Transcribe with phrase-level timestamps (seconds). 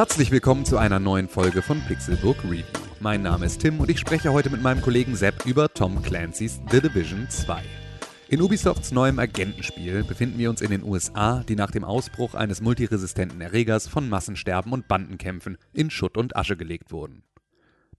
[0.00, 2.64] Herzlich willkommen zu einer neuen Folge von Pixelbook Review.
[3.00, 6.58] Mein Name ist Tim und ich spreche heute mit meinem Kollegen Sepp über Tom Clancy's
[6.70, 7.62] The Division 2.
[8.30, 12.62] In Ubisofts neuem Agentenspiel befinden wir uns in den USA, die nach dem Ausbruch eines
[12.62, 17.22] multiresistenten Erregers von Massensterben und Bandenkämpfen in Schutt und Asche gelegt wurden.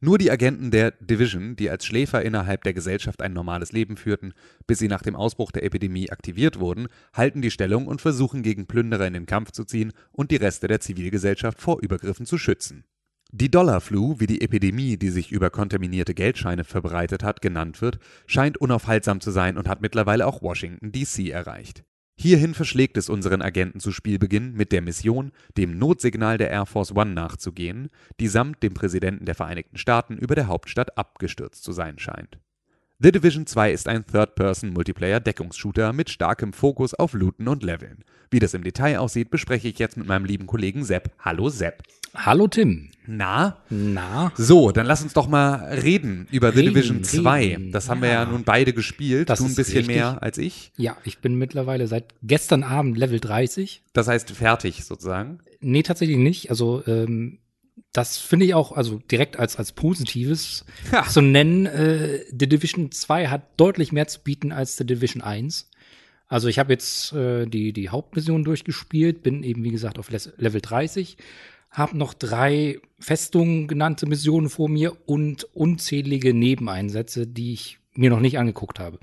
[0.03, 4.33] Nur die Agenten der Division, die als Schläfer innerhalb der Gesellschaft ein normales Leben führten,
[4.65, 8.65] bis sie nach dem Ausbruch der Epidemie aktiviert wurden, halten die Stellung und versuchen gegen
[8.65, 12.83] Plünderer in den Kampf zu ziehen und die Reste der Zivilgesellschaft vor Übergriffen zu schützen.
[13.31, 18.57] Die Dollarflu, wie die Epidemie, die sich über kontaminierte Geldscheine verbreitet hat, genannt wird, scheint
[18.57, 21.83] unaufhaltsam zu sein und hat mittlerweile auch Washington DC erreicht.
[22.15, 26.95] Hierhin verschlägt es unseren Agenten zu Spielbeginn mit der Mission, dem Notsignal der Air Force
[26.95, 27.89] One nachzugehen,
[28.19, 32.39] die samt dem Präsidenten der Vereinigten Staaten über der Hauptstadt abgestürzt zu sein scheint.
[32.99, 38.03] The Division 2 ist ein Third-Person-Multiplayer-Deckungsshooter mit starkem Fokus auf Looten und Leveln.
[38.29, 41.09] Wie das im Detail aussieht, bespreche ich jetzt mit meinem lieben Kollegen Sepp.
[41.17, 41.81] Hallo Sepp.
[42.13, 42.89] Hallo Tim.
[43.07, 43.57] Na?
[43.69, 44.31] Na?
[44.35, 47.39] So, dann lass uns doch mal reden über The Reden, Division 2.
[47.47, 47.71] reden.
[47.71, 48.23] Das haben wir Ja.
[48.23, 49.29] ja nun beide gespielt.
[49.29, 49.95] Das du ein bisschen richtig.
[49.95, 50.71] mehr als ich.
[50.77, 53.83] Ja, ich bin mittlerweile seit gestern Abend Level 30.
[53.93, 55.39] Das heißt fertig sozusagen.
[55.61, 56.49] Nee, tatsächlich nicht.
[56.49, 57.39] Also, ähm,
[57.93, 61.07] das finde ich auch, also direkt als, als Positives Ha.
[61.07, 61.65] zu nennen.
[61.65, 65.69] Äh, The Division 2 hat deutlich mehr zu bieten als The Division 1.
[66.27, 70.31] Also ich habe jetzt äh, die, die Hauptmission durchgespielt, bin eben, wie gesagt, auf Les-
[70.37, 71.17] Level 30,
[71.71, 78.19] habe noch drei Festungen genannte Missionen vor mir und unzählige Nebeneinsätze, die ich mir noch
[78.19, 78.99] nicht angeguckt habe.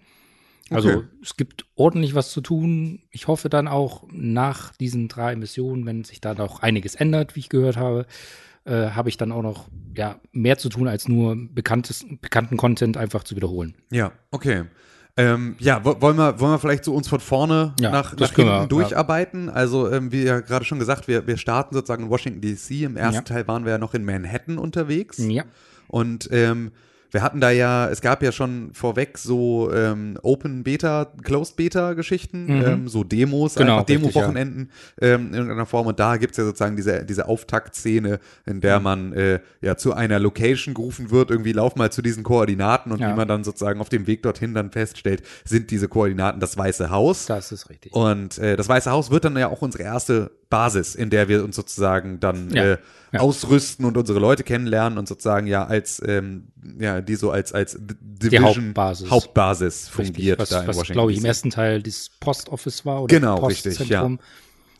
[0.70, 1.02] Also Okay.
[1.22, 3.00] es gibt ordentlich was zu tun.
[3.10, 7.40] Ich hoffe dann auch nach diesen drei Missionen, wenn sich da noch einiges ändert, wie
[7.40, 8.06] ich gehört habe,
[8.64, 12.98] äh, habe ich dann auch noch ja, mehr zu tun, als nur bekanntes, bekannten Content
[12.98, 13.76] einfach zu wiederholen.
[13.90, 14.64] Ja, okay.
[15.18, 18.32] Ähm, ja, wo- wollen wir, wollen wir vielleicht so uns von vorne Ja, nach, nach
[18.32, 19.50] hinten wir, durcharbeiten?
[19.50, 22.82] Also, ähm, wie ja gerade schon gesagt, wir, wir starten sozusagen in Washington DC.
[22.84, 23.22] Im ersten Ja.
[23.22, 25.18] Teil waren wir ja noch in Manhattan unterwegs.
[25.18, 25.42] Ja.
[25.88, 26.70] Und ähm,
[27.10, 31.94] wir hatten da ja, es gab ja schon vorweg so ähm, Open Beta, Closed Beta
[31.94, 33.58] Geschichten, ähm, so Demos, Mhm.
[33.60, 34.70] Genau, einfach Demo-Wochenenden
[35.00, 35.86] ähm, in irgendeiner Form.
[35.86, 38.60] Und da gibt's ja sozusagen diese, diese Auftaktszene, in Mhm.
[38.60, 42.92] der man äh, ja zu einer Location gerufen wird, irgendwie lauf mal zu diesen Koordinaten
[42.92, 43.10] und Ja.
[43.12, 46.90] wie man dann sozusagen auf dem Weg dorthin dann feststellt, sind diese Koordinaten das Weiße
[46.90, 47.26] Haus.
[47.26, 47.92] Das ist richtig.
[47.94, 51.44] Und äh, das Weiße Haus wird dann ja auch unsere erste Basis, in der wir
[51.44, 52.78] uns sozusagen dann Ja, äh,
[53.12, 53.20] ja.
[53.20, 56.48] ausrüsten und unsere Leute kennenlernen und sozusagen ja als ähm,
[56.78, 59.10] ja die so als als Division Hauptbasis.
[59.10, 60.16] Hauptbasis Richtig.
[60.16, 60.92] fungiert was, da in was Washington.
[60.94, 64.18] glaube ich, im ersten Teil das Postoffice war oder Genau, richtig, Postzentrum,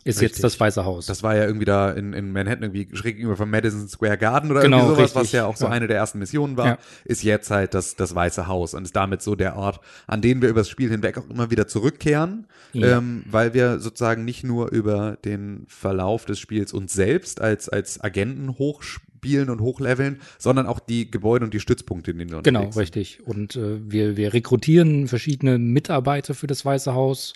[0.05, 0.37] ist Richtig.
[0.37, 1.05] jetzt das Weiße Haus.
[1.07, 4.49] Das war ja irgendwie da in, in Manhattan irgendwie schräg gegenüber vom Madison Square Garden
[4.49, 5.71] oder Genau, irgendwie sowas, was richtig, ja auch so ja.
[5.71, 6.77] eine der ersten Missionen war, Ja.
[7.05, 10.41] ist jetzt halt das, das Weiße Haus und ist damit so der Ort, an den
[10.41, 12.97] wir übers Spiel hinweg auch immer wieder zurückkehren, Ja.
[12.97, 18.01] ähm, weil wir sozusagen nicht nur über den Verlauf des Spiels uns selbst als, als
[18.01, 22.59] Agenten hochspielen und hochleveln, sondern auch die Gebäude und die Stützpunkte, in denen wir Genau,
[22.63, 22.81] unterwegs sind.
[22.81, 23.19] richtig.
[23.27, 27.33] Und äh, wir, wir rekrutieren verschiedene Mitarbeiter für das Weiße Haus.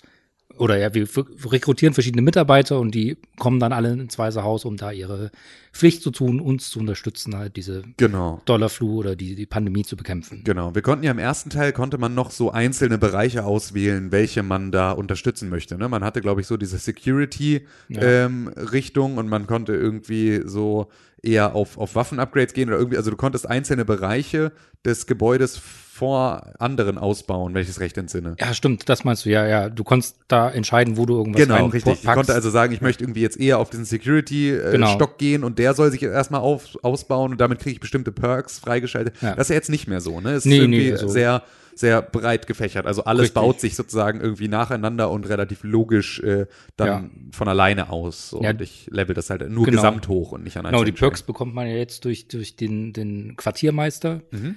[0.58, 1.08] Oder ja, wir
[1.50, 5.30] rekrutieren verschiedene Mitarbeiter und die kommen dann alle ins Weiße Haus, um da ihre
[5.72, 8.40] Pflicht zu tun, uns zu unterstützen, halt diese Genau.
[8.44, 10.42] Dollarflu oder die, die Pandemie zu bekämpfen.
[10.44, 14.44] Genau, wir konnten ja im ersten Teil konnte man noch so einzelne Bereiche auswählen, welche
[14.44, 15.76] man da unterstützen möchte.
[15.76, 15.88] Ne?
[15.88, 20.88] Man hatte, glaube ich, so diese Security-Richtung und man konnte irgendwie so
[21.22, 24.52] eher auf, auf Waffen-Upgrades gehen oder irgendwie, also du konntest einzelne Bereiche
[24.84, 25.60] des Gebäudes
[25.94, 28.34] vor anderen ausbauen, wenn ich es recht entsinne.
[28.40, 29.68] Ja, stimmt, das meinst du, ja, ja.
[29.68, 32.02] Du konntest da entscheiden, wo du irgendwas Genau, richtig.
[32.02, 35.06] Ich konnte also sagen, ich möchte irgendwie jetzt eher auf diesen Security-Stock Genau.
[35.18, 38.58] gehen und der soll sich jetzt erstmal auf, ausbauen und damit kriege ich bestimmte Perks
[38.58, 39.14] freigeschaltet.
[39.22, 39.36] Ja.
[39.36, 40.32] Das ist ja jetzt nicht mehr so, ne?
[40.32, 41.42] Es Nee, ist irgendwie nee, also- sehr,
[41.76, 42.86] sehr breit gefächert.
[42.86, 43.34] Also alles Richtig.
[43.34, 47.04] baut sich sozusagen irgendwie nacheinander und relativ logisch äh, dann Ja.
[47.30, 48.30] von alleine aus.
[48.30, 48.42] So.
[48.42, 48.50] Ja.
[48.50, 49.76] Und ich level das halt nur Genau.
[49.76, 52.92] gesamt hoch und nicht an Genau, die Perks bekommt man ja jetzt durch, durch den,
[52.92, 54.22] den Quartiermeister.
[54.32, 54.56] Mhm.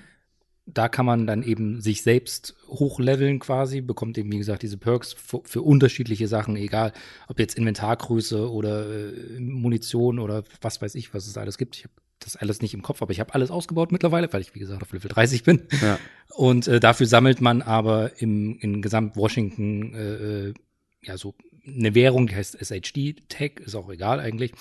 [0.70, 5.14] Da kann man dann eben sich selbst hochleveln quasi, bekommt eben, wie gesagt, diese Perks
[5.14, 6.92] für, für unterschiedliche Sachen, egal
[7.28, 11.78] ob jetzt Inventargröße oder äh, Munition oder was weiß ich, was es alles gibt.
[11.78, 14.54] Ich habe das alles nicht im Kopf, aber ich habe alles ausgebaut mittlerweile, weil ich,
[14.56, 15.62] wie gesagt, auf Level 30 bin.
[15.82, 16.00] Ja.
[16.36, 20.54] Und äh, dafür sammelt man aber im, in Gesamt-Washington äh, äh,
[21.02, 21.36] ja so
[21.66, 24.54] eine Währung, die heißt SHD-Tag, ist auch egal eigentlich.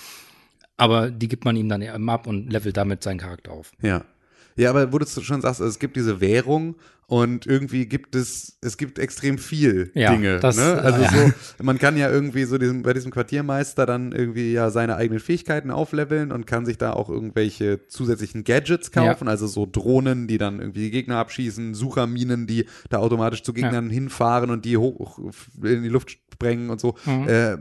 [0.76, 3.72] Aber die gibt man ihm dann eben ab und levelt damit seinen Charakter auf.
[3.80, 4.04] Ja.
[4.56, 6.76] Ja, aber wo du schon sagst, also es gibt diese Währung
[7.08, 10.40] und irgendwie gibt es, es gibt extrem viel Ja, Dinge.
[10.40, 10.74] das- ne?
[10.82, 11.10] Also ja.
[11.12, 15.20] so, man kann ja irgendwie so diesem, bei diesem Quartiermeister dann irgendwie ja seine eigenen
[15.20, 20.38] Fähigkeiten aufleveln und kann sich da auch irgendwelche zusätzlichen Gadgets kaufen, also so Drohnen, die
[20.38, 25.18] dann irgendwie die Gegner abschießen, Sucherminen, die da automatisch zu Gegnern hinfahren und die hoch
[25.62, 27.28] in die Luft sprengen und so, Mhm.
[27.28, 27.56] äh,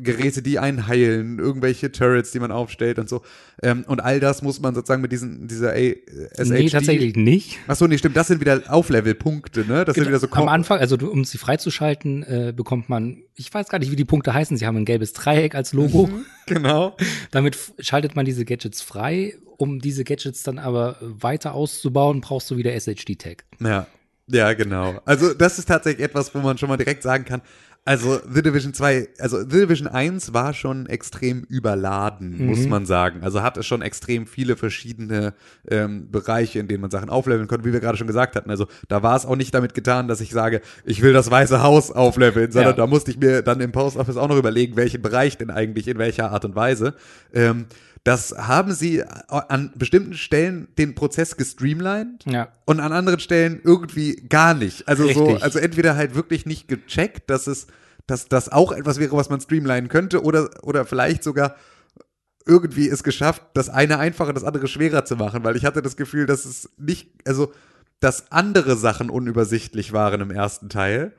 [0.00, 3.22] Geräte, die einen heilen, irgendwelche Turrets, die man aufstellt und so.
[3.62, 7.58] Ähm, und all das muss man sozusagen mit diesen, dieser A SHD Nee, tatsächlich nicht.
[7.68, 9.84] Achso, nee, stimmt, das sind wieder Auflevel-Punkte, ne?
[9.84, 10.42] Das sind wieder so Genau.
[10.42, 13.96] Am Kom- Anfang, also um sie freizuschalten, äh, bekommt man, ich weiß gar nicht, wie
[13.96, 16.08] die Punkte heißen, sie haben ein gelbes Dreieck als Logo.
[16.46, 16.96] Genau.
[17.30, 19.34] Damit schaltet man diese Gadgets frei.
[19.56, 23.44] Um diese Gadgets dann aber weiter auszubauen, brauchst du wieder SHD-Tag.
[23.60, 23.86] Ja.
[24.32, 25.00] Ja, genau.
[25.06, 27.42] Also, das ist tatsächlich etwas, wo man schon mal direkt sagen kann,
[27.84, 33.20] also The Division 2, also The Division 1 war schon extrem überladen, muss man sagen.
[33.22, 35.32] Also hatte schon extrem viele verschiedene
[35.68, 38.50] ähm, Bereiche, in denen man Sachen aufleveln konnte, wie wir gerade schon gesagt hatten.
[38.50, 41.62] Also da war es auch nicht damit getan, dass ich sage, ich will das Weiße
[41.62, 42.76] Haus aufleveln, sondern Ja.
[42.76, 45.88] da musste ich mir dann im Post Office auch noch überlegen, welchen Bereich denn eigentlich
[45.88, 46.94] in welcher Art und Weise.
[47.32, 47.64] Ähm,
[48.04, 52.48] das haben sie an bestimmten Stellen den Prozess gestreamlined Ja.
[52.64, 54.88] und an anderen Stellen irgendwie gar nicht.
[54.88, 55.42] Also so, Richtig.
[55.42, 57.66] also entweder halt wirklich nicht gecheckt, dass es,
[58.06, 61.56] dass das auch etwas wäre, was man streamlinen könnte, oder, oder vielleicht sogar
[62.46, 65.96] irgendwie es geschafft, das eine einfacher, das andere schwerer zu machen, weil ich hatte das
[65.96, 67.52] Gefühl, dass es nicht, also,
[68.00, 71.12] dass andere Sachen unübersichtlich waren im ersten Teil,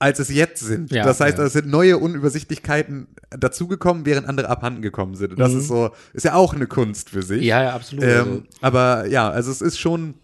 [0.00, 0.92] als es jetzt sind.
[0.92, 1.44] Ja, das heißt, ja.
[1.44, 5.32] es sind neue Unübersichtlichkeiten dazugekommen, während andere abhanden gekommen sind.
[5.32, 5.58] Und das Mhm.
[5.58, 7.42] ist so, ist ja auch eine Kunst für sich.
[7.42, 8.04] Ja, ja, absolut.
[8.04, 10.14] Also, Ähm, aber ja, also es ist schon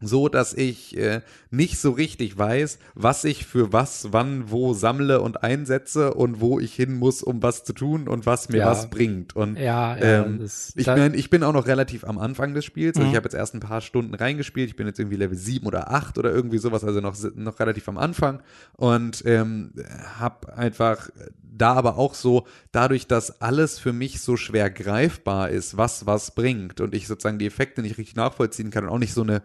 [0.00, 5.20] so, dass ich äh, nicht so richtig weiß, was ich für was, wann, wo sammle
[5.20, 8.66] und einsetze und wo ich hin muss, um was zu tun und was mir Ja.
[8.70, 9.34] was bringt.
[9.36, 12.52] Und ja, ja, ähm, das, ich, da- mein, ich bin auch noch relativ am Anfang
[12.54, 12.96] des Spiels.
[12.96, 13.12] Also Mhm.
[13.12, 14.68] ich habe jetzt erst ein paar Stunden reingespielt.
[14.68, 17.88] Ich bin jetzt irgendwie Level 7 oder 8 oder irgendwie sowas, also noch, noch relativ
[17.88, 18.42] am Anfang.
[18.74, 19.72] Und ähm,
[20.18, 21.08] habe einfach
[21.42, 26.32] da aber auch so, dadurch, dass alles für mich so schwer greifbar ist, was was
[26.34, 29.40] bringt und ich sozusagen die Effekte nicht richtig nachvollziehen kann und auch nicht so eine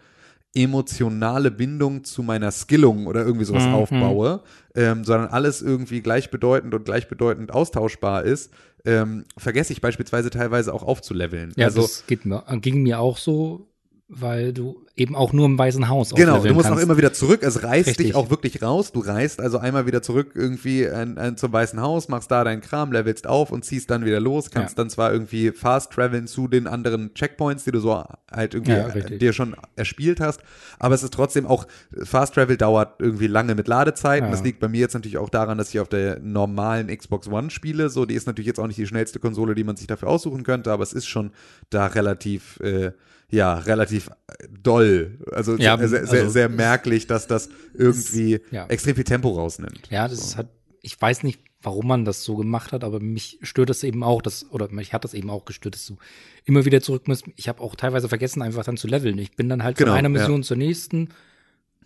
[0.56, 3.74] emotionale Bindung zu meiner Skillung oder irgendwie sowas Mhm.
[3.76, 4.42] aufbaue,
[4.76, 8.52] ähm, sondern alles irgendwie gleichbedeutend und gleichbedeutend austauschbar ist,
[8.86, 11.54] ähm, vergesse ich beispielsweise teilweise auch aufzuleveln.
[11.56, 13.69] ja, also das geht mir, ging mir auch so,
[14.12, 16.84] weil du eben auch nur im Weißen Haus Genau, du musst auch kannst.
[16.84, 17.42] immer wieder zurück.
[17.44, 18.08] Es reißt Richtig.
[18.08, 18.92] dich auch wirklich raus.
[18.92, 22.60] Du reist also einmal wieder zurück irgendwie ein, ein, zum Weißen Haus, machst da deinen
[22.62, 24.50] Kram, levelst auf und ziehst dann wieder los.
[24.50, 24.84] Kannst Ja.
[24.84, 28.90] dann zwar irgendwie fast traveln zu den anderen Checkpoints, die du so halt irgendwie Ja,
[28.90, 30.42] dir schon erspielt hast.
[30.80, 31.68] Aber es ist trotzdem auch,
[32.04, 34.26] Fast Travel dauert irgendwie lange mit Ladezeiten.
[34.26, 34.32] Ja.
[34.32, 37.52] Das liegt bei mir jetzt natürlich auch daran, dass ich auf der normalen Xbox One
[37.52, 37.90] spiele.
[37.90, 40.44] So, die ist natürlich jetzt auch nicht die schnellste Konsole, die man sich dafür aussuchen
[40.44, 41.32] könnte, aber es ist schon
[41.70, 42.92] da relativ, äh,
[43.30, 45.20] ja, relativ äh, doll.
[45.32, 48.66] Also, Ja, sehr, sehr, also- sehr merklich, dass das irgendwie ja.
[48.68, 49.88] extrem viel Tempo rausnimmt.
[49.90, 50.50] Ja, das hat,
[50.82, 54.22] ich weiß nicht, warum man das so gemacht hat, aber mich stört das eben auch,
[54.22, 55.98] dass, oder mich hat das eben auch gestört, dass du
[56.46, 57.26] immer wieder zurück musst.
[57.36, 59.18] Ich habe auch teilweise vergessen, einfach dann zu leveln.
[59.18, 60.14] Ich bin dann halt Genau, von einer ja.
[60.22, 61.10] Mission zur nächsten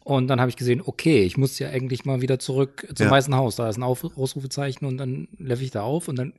[0.04, 3.12] und dann habe ich gesehen, okay, ich muss ja eigentlich mal wieder zurück zum Ja.
[3.12, 3.56] Weißen Haus.
[3.56, 6.34] Da ist ein Ausrufezeichen und dann level ich da auf und dann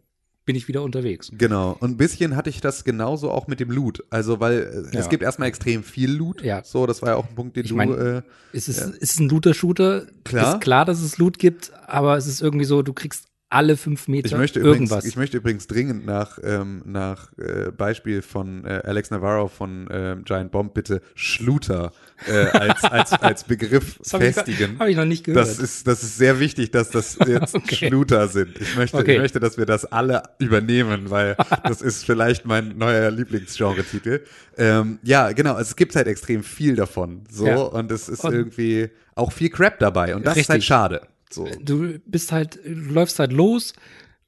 [0.45, 1.31] bin ich wieder unterwegs.
[1.33, 1.77] Genau.
[1.81, 4.05] Und ein bisschen hatte ich das genauso auch mit dem Loot.
[4.11, 5.07] Also, weil äh, es Ja.
[5.09, 6.43] gibt erstmal extrem viel Loot.
[6.43, 6.63] Ja.
[6.65, 8.97] So, das war ja auch ein Punkt, den Ich du, mein, äh, Es ist, es
[8.99, 10.07] ist ein Looter-Shooter.
[10.25, 10.55] Klar.
[10.55, 14.09] Ist klar, dass es Loot gibt, aber es ist irgendwie so, du kriegst alle fünf
[14.09, 15.05] Meter Ich möchte übrigens, irgendwas.
[15.05, 20.25] ich möchte übrigens dringend nach, ähm, nach äh, Beispiel von äh, Alex Navarro von ähm,
[20.25, 21.93] Giant Bomb bitte Schluter
[22.27, 24.79] äh, als, als, als Begriff das habe ich, festigen.
[24.79, 25.47] hab ich noch nicht gehört.
[25.47, 27.89] Das ist, das ist sehr wichtig, dass das jetzt Okay.
[27.89, 28.61] Schluter sind.
[28.61, 29.15] Ich möchte, Okay.
[29.15, 34.21] ich möchte, dass wir das alle übernehmen, weil das ist vielleicht mein neuer Lieblingsgenre-Titel.
[34.59, 35.59] Ähm, ja, genau.
[35.59, 37.23] Es gibt halt extrem viel davon.
[37.31, 37.57] So, Ja.
[37.57, 40.17] und es ist Und- irgendwie auch viel Crap dabei.
[40.17, 40.67] Und das ist halt Richtig.
[40.67, 41.03] schade.
[41.35, 41.49] So.
[41.63, 43.73] du bist halt, du läufst halt los,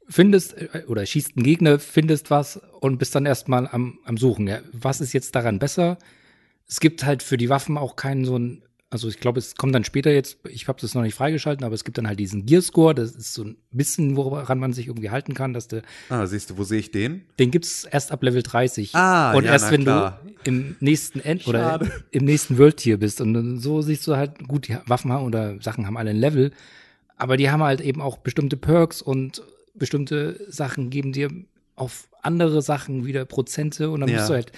[0.08, 4.46] findest äh, oder schießt einen Gegner, findest was und bist dann erstmal am, am Suchen.
[4.46, 5.98] Ja, was ist jetzt daran besser?
[6.68, 9.74] Es gibt halt für die Waffen auch keinen so ein, also ich glaube, es kommt
[9.74, 12.46] dann später jetzt, ich habe das noch nicht freigeschalten, aber es gibt dann halt diesen
[12.46, 16.24] Gearscore, das ist so ein bisschen, woran man sich irgendwie halten kann, dass der, Ah,
[16.26, 17.22] siehst du, wo sehe ich den?
[17.40, 18.94] den gibt's erst ab Level 30.
[18.94, 20.20] Ah, und ja, erst wenn klar.
[20.24, 21.92] du im nächsten End oder Schade.
[22.12, 23.20] im nächsten World Tier bist.
[23.20, 26.52] Und so siehst du halt, gut, die Waffen haben oder Sachen haben alle ein Level,
[27.16, 29.42] aber die haben halt eben auch bestimmte Perks und
[29.74, 31.30] bestimmte Sachen geben dir
[31.74, 34.16] auf andere Sachen wieder Prozente und dann Ja.
[34.16, 34.52] musst du halt.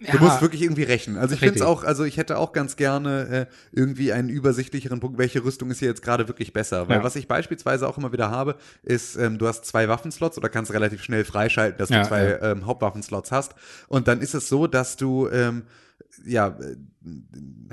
[0.00, 1.16] Ja, Du musst wirklich irgendwie rechnen.
[1.16, 5.00] Also ich finde es auch, also ich hätte auch ganz gerne äh, irgendwie einen übersichtlicheren
[5.00, 6.88] Punkt, welche Rüstung ist hier jetzt gerade wirklich besser.
[6.88, 7.02] Weil Ja.
[7.02, 10.72] was ich beispielsweise auch immer wieder habe, ist, ähm, du hast zwei Waffenslots oder kannst
[10.72, 13.56] relativ schnell freischalten, dass Ja, du zwei ähm, Hauptwaffenslots hast.
[13.88, 15.64] Und dann ist es so, dass du ähm,
[16.24, 16.76] ja, äh,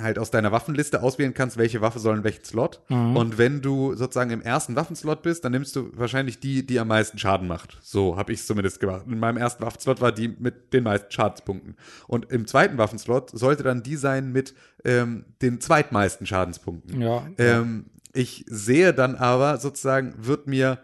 [0.01, 2.81] halt aus deiner Waffenliste auswählen kannst, welche Waffe soll in welchen Slot.
[2.89, 3.15] Mhm.
[3.17, 6.87] Und wenn du sozusagen im ersten Waffenslot bist, dann nimmst du wahrscheinlich die, die am
[6.87, 7.77] meisten Schaden macht.
[7.81, 9.03] So habe ich es zumindest gemacht.
[9.07, 11.75] In meinem ersten Waffenslot war die mit den meisten Schadenspunkten.
[12.07, 17.01] Und im zweiten Waffenslot sollte dann die sein mit ähm, den zweitmeisten Schadenspunkten.
[17.01, 17.27] Ja.
[17.37, 20.79] Ähm, ich sehe dann aber sozusagen, wird mir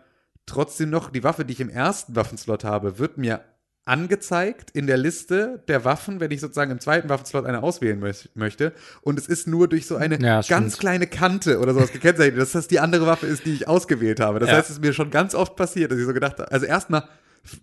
[0.46, 3.42] trotzdem noch die Waffe, die ich im ersten Waffenslot habe, wird mir
[3.86, 8.30] angezeigt in der Liste der Waffen, wenn ich sozusagen im zweiten Waffenslot eine auswählen möch
[8.36, 8.74] möchte.
[9.02, 12.52] Und es ist nur durch so eine Ja, ganz kleine Kante oder sowas gekennzeichnet, dass
[12.52, 14.40] das die andere Waffe ist, die ich ausgewählt habe.
[14.40, 14.58] Das Ja.
[14.58, 17.04] heißt, es ist mir schon ganz oft passiert, dass ich so gedacht habe, also erstmal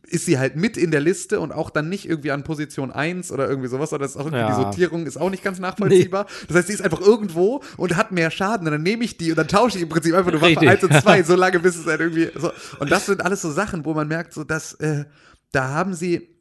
[0.08, 3.30] ist sie halt mit in der Liste und auch dann nicht irgendwie an Position 1
[3.30, 4.48] oder irgendwie sowas, sondern das ist auch irgendwie Ja.
[4.48, 6.26] die Sortierung ist auch nicht ganz nachvollziehbar.
[6.48, 9.30] Das heißt, die ist einfach irgendwo und hat mehr Schaden und dann nehme ich die
[9.30, 10.68] und dann tausche ich im Prinzip einfach nur Waffe Richtig.
[10.68, 12.50] 1 und 2, so lange bis es halt irgendwie so.
[12.80, 15.04] Und das sind alles so Sachen, wo man merkt, so dass äh,
[15.52, 16.34] da haben sie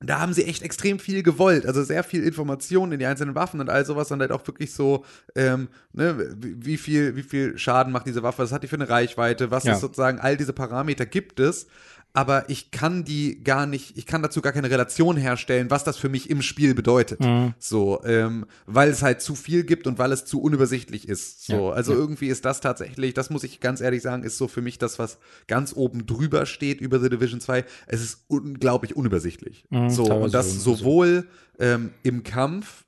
[0.00, 1.64] da haben sie echt extrem viel gewollt.
[1.64, 4.74] Also sehr viel Informationen in die einzelnen Waffen und all sowas und halt auch wirklich
[4.74, 8.76] so, ähm, ne, wie viel, wie viel Schaden macht diese Waffe, was hat die für
[8.76, 9.72] eine Reichweite, was Ja.
[9.72, 11.68] ist sozusagen, all diese Parameter gibt es.
[12.16, 15.96] Aber ich kann die gar nicht, ich kann dazu gar keine Relation herstellen, was das
[15.96, 17.18] für mich im Spiel bedeutet.
[17.18, 17.54] Mhm.
[17.58, 21.44] So, ähm, weil es halt zu viel gibt und weil es zu unübersichtlich ist.
[21.44, 21.98] So, Ja, also ja.
[21.98, 25.00] irgendwie ist das tatsächlich, das muss ich ganz ehrlich sagen, ist so für mich das,
[25.00, 25.18] was
[25.48, 27.64] ganz oben drüber steht über The Division 2.
[27.88, 29.64] Es ist unglaublich unübersichtlich.
[29.70, 30.76] Mhm, so, und das so.
[30.76, 31.26] sowohl
[31.58, 32.84] ähm, im Kampf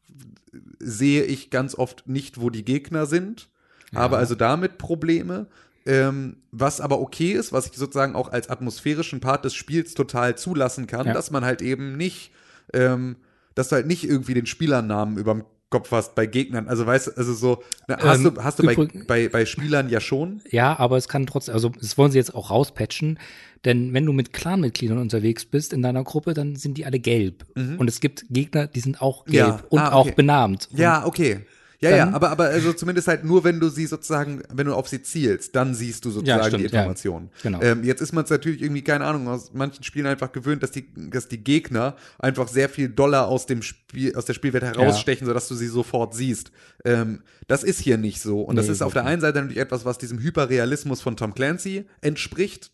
[0.78, 3.48] sehe ich ganz oft nicht, wo die Gegner sind,
[3.92, 5.46] habe also damit Probleme.
[5.86, 10.36] Ähm, was aber okay ist, was ich sozusagen auch als atmosphärischen Part des Spiels total
[10.36, 11.12] zulassen kann, Ja.
[11.12, 12.32] dass man halt eben nicht,
[12.74, 13.16] ähm,
[13.54, 16.68] dass du halt nicht irgendwie den Spielernamen überm Kopf hast bei Gegnern.
[16.68, 18.76] Also weißt du, also so, na, hast Ähm, du, hast du bei,
[19.06, 20.40] bei, bei Spielern ja schon.
[20.50, 23.18] Ja, aber es kann trotzdem, also das wollen sie jetzt auch rauspatchen,
[23.64, 27.46] denn wenn du mit Clanmitgliedern unterwegs bist in deiner Gruppe, dann sind die alle gelb.
[27.56, 29.58] Und es gibt Gegner, die sind auch gelb Mhm.
[29.58, 29.64] Ja.
[29.70, 30.14] und Ah, auch okay.
[30.16, 30.68] benannt.
[30.72, 31.40] Ja, okay.
[31.80, 34.88] Ja, ja, aber, aber also zumindest halt nur, wenn du sie sozusagen, wenn du auf
[34.88, 36.80] sie zielst, dann siehst du sozusagen stimmt, die ja.
[36.80, 37.30] Informationen.
[37.42, 37.60] Genau.
[37.60, 40.70] Ähm, jetzt ist man es natürlich irgendwie, keine Ahnung, aus manchen Spielen einfach gewöhnt, dass
[40.70, 45.26] die, dass die Gegner einfach sehr viel Dollar aus dem Spiel, aus der Spielwelt herausstechen,
[45.26, 46.50] sodass du sie sofort siehst.
[46.84, 48.40] Ähm, das ist hier nicht so.
[48.40, 51.34] Und das Nee, ist auf der einen Seite natürlich etwas, was diesem Hyperrealismus von Tom
[51.34, 52.70] Clancy entspricht.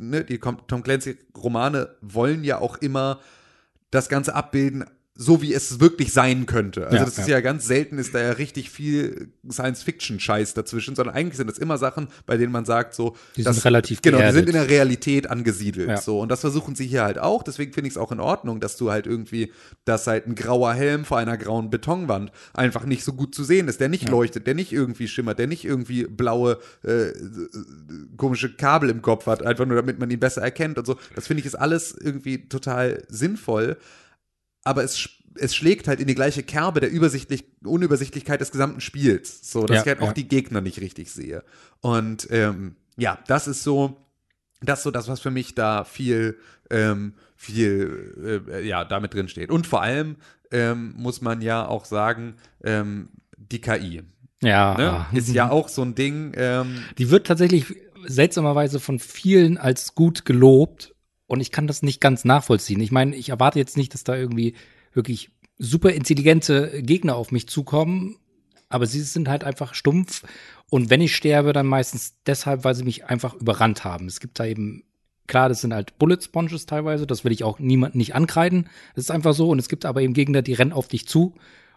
[0.00, 0.24] Ne?
[0.24, 3.20] Die Tom Clancy-Romane wollen ja auch immer
[3.90, 4.84] das Ganze abbilden,
[5.18, 6.84] so wie es wirklich sein könnte.
[6.84, 7.36] Also Ja, das ist ja.
[7.36, 11.78] ja ganz selten, ist da ja richtig viel Science-Fiction-Scheiß dazwischen, sondern eigentlich sind das immer
[11.78, 14.36] Sachen, bei denen man sagt so, Die das, sind relativ Genau, die geerdet.
[14.38, 15.88] sind in der Realität angesiedelt.
[15.88, 15.96] Ja.
[16.00, 17.42] So, und das versuchen sie hier halt auch.
[17.42, 19.52] Deswegen finde ich es auch in Ordnung, dass du halt irgendwie,
[19.84, 23.68] dass halt ein grauer Helm vor einer grauen Betonwand einfach nicht so gut zu sehen
[23.68, 27.12] ist, der nicht leuchtet, der nicht irgendwie schimmert, der nicht irgendwie blaue, äh,
[28.16, 30.96] komische Kabel im Kopf hat, einfach nur damit man ihn besser erkennt und so.
[31.14, 33.76] Das finde ich ist alles irgendwie total sinnvoll
[34.66, 35.08] aber es,
[35.38, 39.50] es schlägt halt in die gleiche Kerbe der Übersichtlich Unübersichtlichkeit des gesamten Spiels.
[39.50, 40.12] So, dass Ja, ich halt auch ja.
[40.12, 41.42] die Gegner nicht richtig sehe.
[41.80, 43.96] Und ähm, ja, das ist so,
[44.62, 46.36] das ist so das, was für mich da viel,
[46.70, 49.50] ähm, viel, äh, ja, damit drin steht.
[49.50, 50.16] Und vor allem
[50.50, 54.02] ähm, muss man ja auch sagen, ähm, die KI.
[54.42, 55.18] Ja, Ne?
[55.18, 57.74] Ist ja auch so ein Ding, ähm, Die wird tatsächlich
[58.06, 60.94] seltsamerweise von vielen als gut gelobt
[61.26, 62.80] und ich kann das nicht ganz nachvollziehen.
[62.80, 64.54] Ich meine, ich erwarte jetzt nicht, dass da irgendwie
[64.92, 68.16] wirklich super intelligente Gegner auf mich zukommen,
[68.68, 70.22] aber sie sind halt einfach stumpf
[70.70, 74.06] und wenn ich sterbe, dann meistens deshalb, weil sie mich einfach überrannt haben.
[74.06, 74.82] Es gibt da eben
[75.26, 78.68] Klar, das sind halt Bullet Sponges teilweise, das will ich auch niemand nicht ankreiden.
[78.94, 79.48] Das ist einfach so.
[79.48, 81.34] Und es gibt aber eben Gegner, die rennen auf dich zu.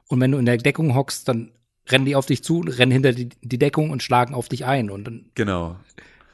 [0.08, 1.52] Und wenn du in der Deckung hockst, dann
[1.88, 4.90] rennen die auf dich zu, rennen hinter die, die Deckung und schlagen auf dich ein.
[4.90, 5.78] Und dann Genau.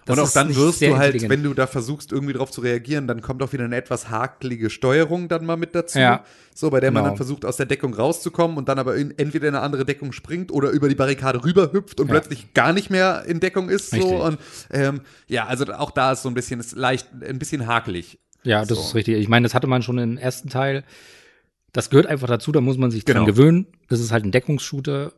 [0.05, 3.07] Das und auch dann wirst du halt, wenn du da versuchst, irgendwie drauf zu reagieren,
[3.07, 5.97] dann kommt auch wieder eine etwas hakelige Steuerung dann mal mit dazu.
[5.97, 6.23] Ja.
[6.53, 7.09] So, bei der man Genau.
[7.09, 10.11] dann versucht, aus der Deckung rauszukommen und dann aber in, entweder in eine andere Deckung
[10.11, 12.13] springt oder über die Barrikade rüberhüpft und Ja.
[12.13, 13.89] plötzlich gar nicht mehr in Deckung ist.
[13.89, 14.23] So.
[14.23, 14.37] Und
[14.69, 18.19] ähm, ja, also auch da ist so ein bisschen, ist leicht, ein bisschen hakelig.
[18.43, 18.83] Ja, das So.
[18.83, 19.15] ist richtig.
[19.17, 20.83] Ich meine, das hatte man schon im ersten Teil.
[21.73, 23.25] Das gehört einfach dazu, da muss man sich dran Genau.
[23.25, 23.65] gewöhnen.
[23.89, 25.13] Das ist halt ein Deckungsshooter.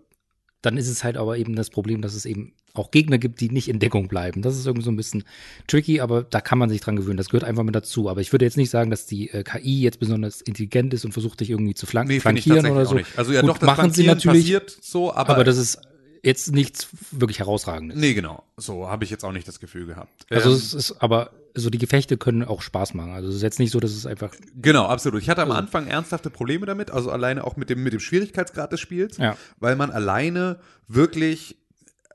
[0.61, 3.49] Dann ist es halt aber eben das Problem, dass es eben auch Gegner gibt, die
[3.49, 4.41] nicht in Deckung bleiben.
[4.41, 5.23] Das ist irgendwie so ein bisschen
[5.67, 7.17] tricky, aber da kann man sich dran gewöhnen.
[7.17, 8.09] Das gehört einfach mit dazu.
[8.09, 11.11] Aber ich würde jetzt nicht sagen, dass die äh, KI jetzt besonders intelligent ist und
[11.11, 12.99] versucht dich irgendwie zu flank Nee, finde ich flankieren oder so.
[13.15, 15.79] Also ja, Gut, doch, das machen sie natürlich, passiert so, aber, aber, das ist
[16.23, 17.97] jetzt nichts wirklich herausragendes.
[17.97, 18.43] Nee, genau.
[18.57, 20.25] So habe ich jetzt auch nicht das Gefühl gehabt.
[20.29, 23.11] Also Ähm, es ist, aber so die Gefechte können auch Spaß machen.
[23.11, 25.21] Also es ist jetzt nicht so, dass es einfach Genau, absolut.
[25.21, 27.99] Ich hatte am Also- Anfang ernsthafte Probleme damit, also alleine auch mit dem, mit dem
[27.99, 29.35] Schwierigkeitsgrad des Spiels, Ja.
[29.59, 31.57] weil man alleine wirklich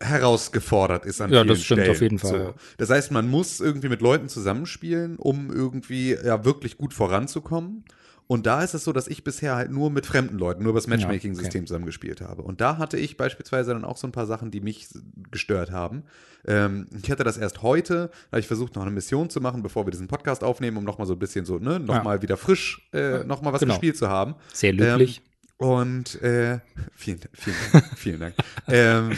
[0.00, 1.90] herausgefordert ist an Ja, vielen das stimmt Stellen.
[1.96, 2.36] auf jeden Fall, So.
[2.36, 2.54] ja.
[2.78, 7.84] Das heißt, man muss irgendwie mit Leuten zusammenspielen, um irgendwie ja wirklich gut voranzukommen.
[8.26, 10.78] Und da ist es so, dass ich bisher halt nur mit fremden Leuten, nur über
[10.78, 11.66] das Matchmaking-System ja, okay.
[11.66, 12.42] zusammen gespielt habe.
[12.42, 14.88] Und da hatte ich beispielsweise dann auch so ein paar Sachen, die mich
[15.30, 16.04] gestört haben.
[16.46, 19.62] Ähm, ich hatte das erst heute, da habe ich versucht, noch eine Mission zu machen,
[19.62, 22.22] bevor wir diesen Podcast aufnehmen, um nochmal so ein bisschen so, ne, nochmal ja.
[22.22, 23.74] wieder frisch, äh, nochmal was genau.
[23.74, 24.34] gespielt zu haben.
[24.52, 25.20] Sehr löblich.
[25.60, 26.60] Ähm, und äh,
[26.94, 27.84] vielen, vielen Dank.
[27.96, 28.34] vielen Dank.
[28.68, 29.12] ähm,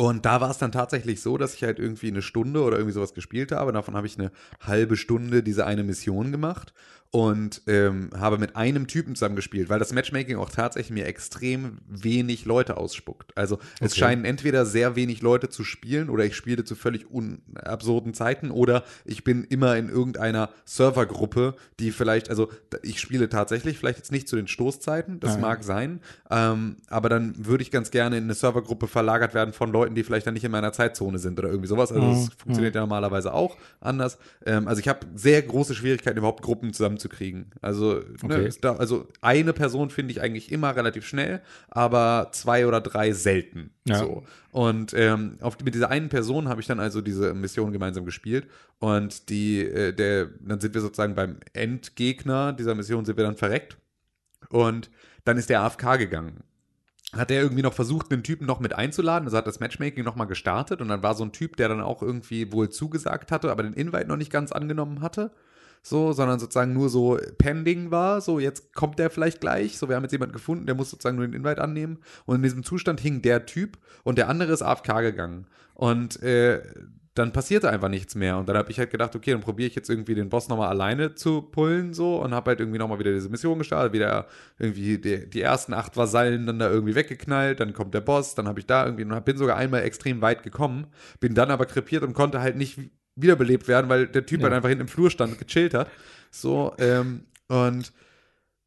[0.00, 2.94] und da war es dann tatsächlich so, dass ich halt irgendwie eine Stunde oder irgendwie
[2.94, 3.70] sowas gespielt habe.
[3.70, 6.72] Davon habe ich eine halbe Stunde diese eine Mission gemacht
[7.12, 12.44] und ähm, habe mit einem Typen zusammengespielt, weil das Matchmaking auch tatsächlich mir extrem wenig
[12.44, 13.36] Leute ausspuckt.
[13.36, 14.00] Also es okay.
[14.00, 17.06] scheinen entweder sehr wenig Leute zu spielen oder ich spiele zu völlig
[17.56, 22.48] absurden Zeiten oder ich bin immer in irgendeiner Servergruppe, die vielleicht, also
[22.82, 25.40] ich spiele tatsächlich vielleicht jetzt nicht zu den Stoßzeiten, das Nein.
[25.40, 29.72] mag sein, ähm, aber dann würde ich ganz gerne in eine Servergruppe verlagert werden von
[29.72, 31.92] Leuten, die vielleicht dann nicht in meiner Zeitzone sind oder irgendwie sowas.
[31.92, 32.32] Also das mhm.
[32.38, 34.18] funktioniert ja normalerweise auch anders.
[34.44, 37.50] Ähm, also ich habe sehr große Schwierigkeiten überhaupt Gruppen zusammen zu kriegen.
[37.60, 38.42] Also, ne, okay.
[38.42, 43.12] ne, da, also eine Person finde ich eigentlich immer relativ schnell, aber zwei oder drei
[43.12, 43.70] selten.
[43.86, 43.98] Ja.
[43.98, 44.24] So.
[44.52, 48.48] Und ähm, auf, mit dieser einen Person habe ich dann also diese Mission gemeinsam gespielt.
[48.78, 53.36] Und die, äh, der, dann sind wir sozusagen beim Endgegner dieser Mission sind wir dann
[53.36, 53.76] verreckt.
[54.48, 54.90] Und
[55.24, 56.42] dann ist der AFK gegangen
[57.12, 59.26] hat er irgendwie noch versucht, einen Typen noch mit einzuladen.
[59.26, 62.02] Also hat das Matchmaking nochmal gestartet und dann war so ein Typ, der dann auch
[62.02, 65.32] irgendwie wohl zugesagt hatte, aber den Invite noch nicht ganz angenommen hatte.
[65.82, 69.96] So, sondern sozusagen nur so pending war, so jetzt kommt der vielleicht gleich, so wir
[69.96, 71.98] haben jetzt jemanden gefunden, der muss sozusagen nur den Invite annehmen.
[72.26, 75.46] Und in diesem Zustand hing der Typ und der andere ist AFK gegangen.
[75.74, 76.62] Und äh,
[77.20, 79.74] dann passierte einfach nichts mehr und dann habe ich halt gedacht, okay, dann probiere ich
[79.74, 83.12] jetzt irgendwie den Boss nochmal alleine zu pullen so und habe halt irgendwie nochmal wieder
[83.12, 84.26] diese Mission gestartet, wieder
[84.58, 88.48] irgendwie die, die, ersten acht Vasallen dann da irgendwie weggeknallt, dann kommt der Boss, dann
[88.48, 90.86] habe ich da irgendwie, und bin sogar einmal extrem weit gekommen,
[91.20, 92.78] bin dann aber krepiert und konnte halt nicht
[93.16, 94.44] wiederbelebt werden, weil der Typ ja.
[94.44, 95.88] halt einfach hinten im Flur stand und gechillt hat.
[96.30, 97.92] So, ähm, und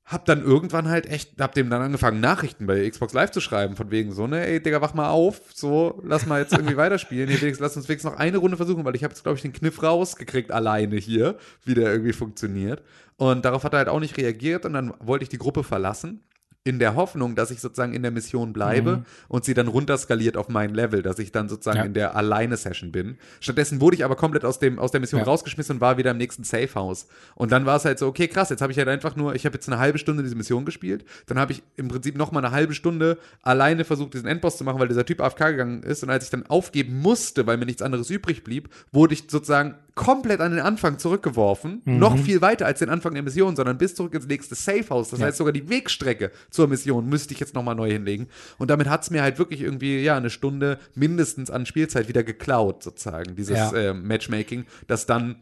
[0.06, 3.76] hab dann irgendwann halt echt, hab dem dann angefangen, Nachrichten bei Xbox Live zu schreiben,
[3.76, 7.30] von wegen so, ne, ey, Digga, wach mal auf, so, lass mal jetzt irgendwie weiterspielen.
[7.30, 9.42] Hier, wenigstens, lass uns wenigstens noch eine Runde versuchen, weil ich habe jetzt, glaube ich,
[9.42, 12.84] den Kniff rausgekriegt alleine hier, wie der irgendwie funktioniert.
[13.16, 16.24] Und darauf hat er halt auch nicht reagiert und dann wollte ich die Gruppe verlassen
[16.66, 19.06] in der Hoffnung, dass ich sozusagen in der Mission bleibe mhm.
[19.28, 21.84] und sie dann runterskaliert auf mein Level, dass ich dann sozusagen ja.
[21.84, 23.18] in der Alleine-Session bin.
[23.42, 25.26] Stattdessen wurde ich aber komplett aus, dem, aus der Mission ja.
[25.26, 27.08] rausgeschmissen und war wieder im nächsten Safe-House.
[27.36, 29.46] Und dann war es halt so, okay, krass, jetzt habe ich halt einfach nur, ich
[29.46, 32.44] habe jetzt eine halbe Stunde diese Mission gespielt, dann habe ich im Prinzip noch mal
[32.44, 36.02] eine halbe Stunde alleine versucht, diesen Endboss zu machen, weil dieser Typ AFK gegangen ist
[36.02, 39.76] und als ich dann aufgeben musste, weil mir nichts anderes übrig blieb, wurde ich sozusagen
[39.96, 42.00] komplett an den Anfang zurückgeworfen, mhm.
[42.00, 45.10] noch viel weiter als den Anfang der Mission, sondern bis zurück ins nächste Safehouse.
[45.10, 45.28] Das ja.
[45.28, 48.28] heißt, sogar die Wegstrecke zur Mission müsste ich jetzt nochmal neu hinlegen.
[48.58, 52.24] Und damit hat es mir halt wirklich irgendwie, ja, eine Stunde mindestens an Spielzeit wieder
[52.24, 53.72] geklaut, sozusagen, dieses ja.
[53.72, 55.36] äh, Matchmaking, das dann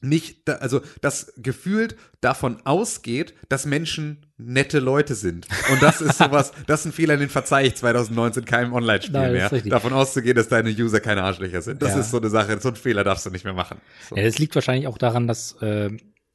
[0.00, 5.46] nicht, also das gefühlt davon ausgeht, dass Menschen nette Leute sind.
[5.70, 9.50] Und das ist sowas, das ist ein Fehler, den verzeih ich 2019 keinem Online-Spiel mehr.
[9.50, 11.82] Davon auszugehen, dass deine User keine Arschlöcher sind.
[11.82, 12.00] Das ja.
[12.00, 13.78] ist so eine Sache, so ein Fehler darfst du nicht mehr machen.
[14.08, 14.16] So.
[14.16, 15.90] Ja, das liegt wahrscheinlich auch daran, dass äh,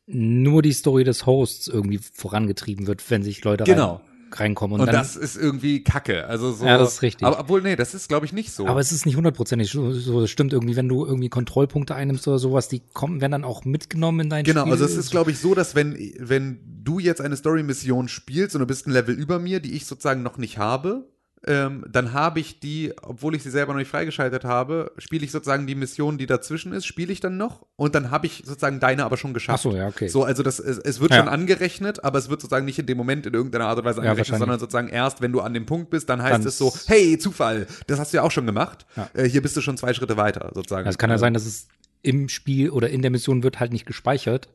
[0.06, 4.80] nur die Story des Hosts irgendwie vorangetrieben wird, wenn sich Leute genau reinkommen.
[4.80, 6.28] Und, und das ist irgendwie Kacke.
[6.28, 6.66] Also so.
[6.66, 7.26] Ja, das ist richtig.
[7.26, 8.68] Aber obwohl, nee, das ist, glaube ich, nicht so.
[8.68, 10.22] Aber es ist nicht hundertprozentig so.
[10.22, 13.66] Das stimmt irgendwie, wenn du irgendwie Kontrollpunkte einnimmst oder sowas, die kommen, werden dann auch
[13.66, 14.72] mitgenommen in dein genau, Spiel.
[14.72, 18.56] Genau, also es ist, glaube ich, so, dass wenn, wenn du jetzt eine Story-Mission spielst
[18.56, 21.08] und du bist ein Level über mir, die ich sozusagen noch nicht habe,
[21.46, 25.32] ähm, dann habe ich die, obwohl ich sie selber noch nicht freigeschaltet habe, spiele ich
[25.32, 28.80] sozusagen die Mission, die dazwischen ist, spiele ich dann noch und dann habe ich sozusagen
[28.80, 29.60] deine aber schon geschafft.
[29.60, 30.08] Ach so, ja, okay.
[30.08, 31.20] So, also das, es, es wird ja.
[31.20, 34.02] schon angerechnet, aber es wird sozusagen nicht in dem Moment in irgendeiner Art und Weise
[34.02, 36.58] angerechnet, ja, sondern sozusagen erst, wenn du an dem Punkt bist, dann heißt dann es
[36.58, 38.88] so, hey, Zufall, das hast du ja auch schon gemacht.
[38.96, 39.10] Ja.
[39.14, 40.90] Äh, hier bist du schon zwei Schritte weiter, sozusagen.
[40.90, 41.68] Es kann ja sein, dass es
[42.02, 44.50] im Spiel oder in der Mission wird halt nicht gespeichert.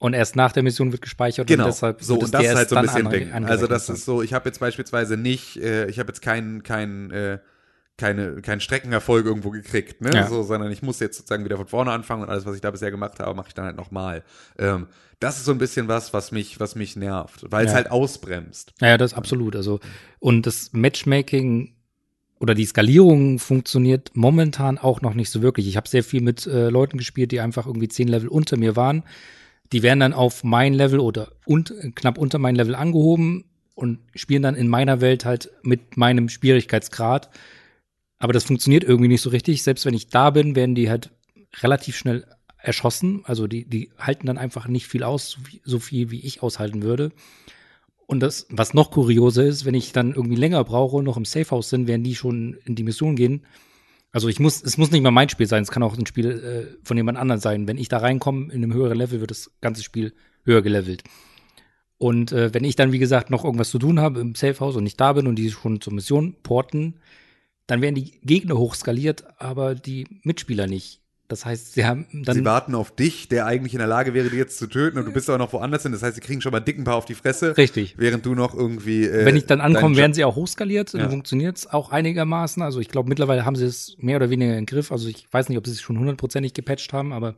[0.00, 1.64] Und erst nach der Mission wird gespeichert genau.
[1.64, 3.32] und deshalb so und das ist halt so ein bisschen Ding.
[3.44, 7.10] Also das ist so, ich habe jetzt beispielsweise nicht, äh, ich habe jetzt keinen kein,
[7.10, 7.38] äh,
[7.98, 10.10] keine keinen Streckenerfolg irgendwo gekriegt, ne?
[10.14, 10.26] Ja.
[10.26, 12.70] So, sondern ich muss jetzt sozusagen wieder von vorne anfangen und alles, was ich da
[12.70, 14.24] bisher gemacht habe, mache ich dann halt nochmal.
[14.58, 14.86] Ähm,
[15.18, 17.70] das ist so ein bisschen was, was mich, was mich nervt, weil ja.
[17.70, 18.72] es halt ausbremst.
[18.80, 19.54] Ja, das ist absolut.
[19.54, 19.80] Also
[20.18, 21.74] und das Matchmaking
[22.38, 25.68] oder die Skalierung funktioniert momentan auch noch nicht so wirklich.
[25.68, 28.76] Ich habe sehr viel mit äh, Leuten gespielt, die einfach irgendwie zehn Level unter mir
[28.76, 29.02] waren
[29.72, 34.42] die werden dann auf mein Level oder und, knapp unter mein Level angehoben und spielen
[34.42, 37.30] dann in meiner Welt halt mit meinem Schwierigkeitsgrad.
[38.18, 39.62] Aber das funktioniert irgendwie nicht so richtig.
[39.62, 41.10] Selbst wenn ich da bin, werden die halt
[41.62, 42.26] relativ schnell
[42.58, 43.22] erschossen.
[43.24, 47.12] Also die, die halten dann einfach nicht viel aus, so viel wie ich aushalten würde.
[48.06, 51.24] Und das, was noch kurioser ist, wenn ich dann irgendwie länger brauche und noch im
[51.24, 53.46] Safehouse sind, werden die schon in die Mission gehen
[54.12, 56.30] also ich muss, es muss nicht mal mein Spiel sein, es kann auch ein Spiel
[56.30, 57.68] äh, von jemand anderem sein.
[57.68, 60.12] Wenn ich da reinkomme in einem höheren Level, wird das ganze Spiel
[60.44, 61.04] höher gelevelt.
[61.98, 64.84] Und äh, wenn ich dann, wie gesagt, noch irgendwas zu tun habe im Safehouse und
[64.84, 66.94] nicht da bin und die schon zur Mission porten,
[67.66, 70.99] dann werden die Gegner hochskaliert, aber die Mitspieler nicht.
[71.30, 72.34] Das heißt, sie haben dann.
[72.34, 75.04] Sie warten auf dich, der eigentlich in der Lage wäre, die jetzt zu töten und
[75.06, 75.92] du bist aber noch woanders hin.
[75.92, 77.56] Das heißt, sie kriegen schon mal dicken Paar auf die Fresse.
[77.56, 77.94] Richtig.
[77.98, 79.04] Während du noch irgendwie.
[79.04, 80.92] Äh, Wenn ich dann ankomme, werden sie auch hochskaliert.
[80.92, 81.00] Ja.
[81.00, 82.62] Dann funktioniert es auch einigermaßen.
[82.62, 84.90] Also ich glaube, mittlerweile haben sie es mehr oder weniger im Griff.
[84.90, 87.36] Also ich weiß nicht, ob sie es schon hundertprozentig gepatcht haben, aber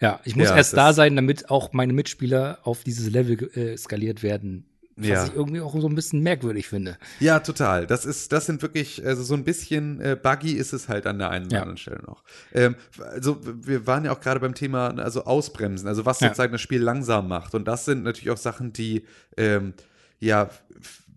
[0.00, 3.76] ja, ich muss Ja, erst da sein, damit auch meine Mitspieler auf dieses Level äh,
[3.76, 4.67] skaliert werden.
[5.00, 5.24] Was Ja.
[5.26, 6.98] ich irgendwie auch so ein bisschen merkwürdig finde.
[7.20, 7.86] Ja, total.
[7.86, 11.18] Das ist, das sind wirklich, also so ein bisschen äh, buggy ist es halt an
[11.18, 11.60] der einen oder Ja.
[11.62, 12.24] anderen Stelle noch.
[12.52, 12.74] Ähm,
[13.12, 16.28] also wir waren ja auch gerade beim Thema, also Ausbremsen, also was Ja.
[16.28, 17.54] sozusagen das Spiel langsam macht.
[17.54, 19.04] Und das sind natürlich auch Sachen, die
[19.36, 19.72] ähm,
[20.18, 20.50] ja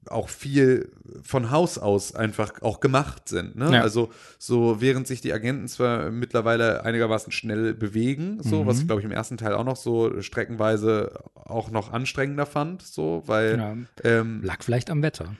[0.07, 3.55] auch viel von Haus aus einfach auch gemacht sind.
[3.55, 3.71] Ne?
[3.71, 3.81] Ja.
[3.81, 4.09] Also
[4.39, 9.05] so während sich die Agenten zwar mittlerweile einigermaßen schnell bewegen, so was ich glaube ich
[9.05, 13.77] im ersten Teil auch noch so streckenweise auch noch anstrengender fand, so weil Ja.
[14.03, 15.35] ähm, Lag vielleicht am Wetter.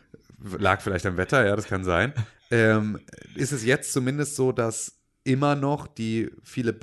[0.60, 2.14] lag vielleicht am Wetter, ja, das kann sein.
[2.52, 3.00] ähm,
[3.36, 6.74] ist es jetzt zumindest so, dass immer noch die viele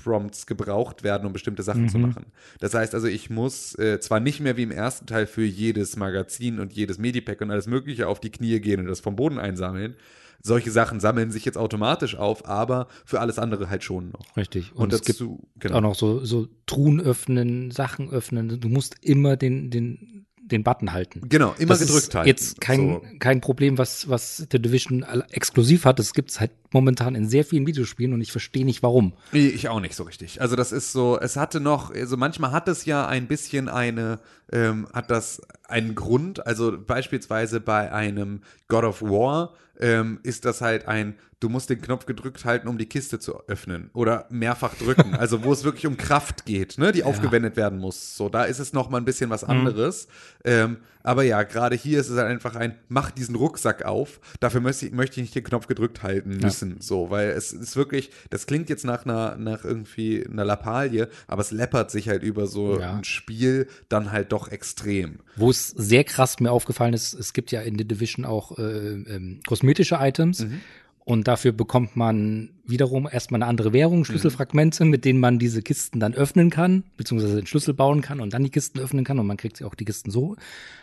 [0.00, 2.06] Button-Prompts gebraucht werden, um bestimmte Sachen zu Mhm.
[2.08, 2.26] machen.
[2.58, 5.96] Das heißt also, ich muss äh, zwar nicht mehr wie im ersten Teil für jedes
[5.96, 9.38] Magazin und jedes Medipack und alles Mögliche auf die Knie gehen und das vom Boden
[9.38, 9.94] einsammeln.
[10.42, 14.36] Solche Sachen sammeln sich jetzt automatisch auf, aber für alles andere halt schon noch.
[14.38, 14.72] Richtig.
[14.74, 15.22] Und, Und, es gibt
[15.58, 15.76] genau.
[15.76, 18.58] auch noch so, so Truhen öffnen, Sachen öffnen.
[18.58, 21.22] Du musst immer den, den, den Button halten.
[21.28, 22.28] Genau, immer das gedrückt ist halten.
[22.28, 23.02] jetzt kein, So.
[23.18, 25.98] kein Problem, was, was The Division exklusiv hat.
[25.98, 29.12] Das gibt's halt momentan in sehr vielen Videospielen und ich verstehe nicht warum.
[29.32, 30.40] Ich auch nicht so richtig.
[30.40, 34.20] Also das ist so, es hatte noch, also manchmal hat es ja ein bisschen eine,
[34.52, 36.46] ähm, hat das einen Grund.
[36.46, 41.80] Also beispielsweise bei einem God of War ähm, ist das halt ein, du musst den
[41.80, 45.14] Knopf gedrückt halten, um die Kiste zu öffnen oder mehrfach drücken.
[45.14, 48.16] Also wo es wirklich um Kraft geht, ne, die aufgewendet werden muss.
[48.16, 50.08] So, da ist es noch mal ein bisschen was anderes.
[50.44, 54.20] Ähm, aber ja, gerade hier ist es halt einfach ein, mach diesen Rucksack auf.
[54.40, 57.76] Dafür möchte ich, möchte ich nicht den Knopf gedrückt halten müssen, so, weil es ist
[57.76, 62.22] wirklich, das klingt jetzt nach einer, nach irgendwie einer Lappalie, aber es läppert sich halt
[62.22, 62.96] über so Ja.
[62.96, 65.18] ein Spiel dann halt doch extrem.
[65.36, 68.62] Wo es sehr krass mir aufgefallen ist, es gibt ja in The Division auch äh,
[68.62, 70.40] ähm, kosmetische Items.
[70.40, 70.60] Mhm.
[71.04, 75.98] Und dafür bekommt man wiederum erstmal eine andere Währung, Schlüsselfragmente, mit denen man diese Kisten
[75.98, 79.26] dann öffnen kann, beziehungsweise den Schlüssel bauen kann und dann die Kisten öffnen kann und
[79.26, 80.36] man kriegt sie auch die Kisten so.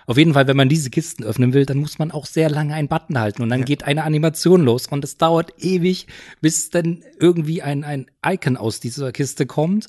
[0.05, 2.73] Auf jeden Fall, wenn man diese Kisten öffnen will, dann muss man auch sehr lange
[2.73, 6.07] einen Button halten und dann geht eine Animation los und es dauert ewig,
[6.41, 9.87] bis dann irgendwie ein, ein Icon aus dieser Kiste kommt.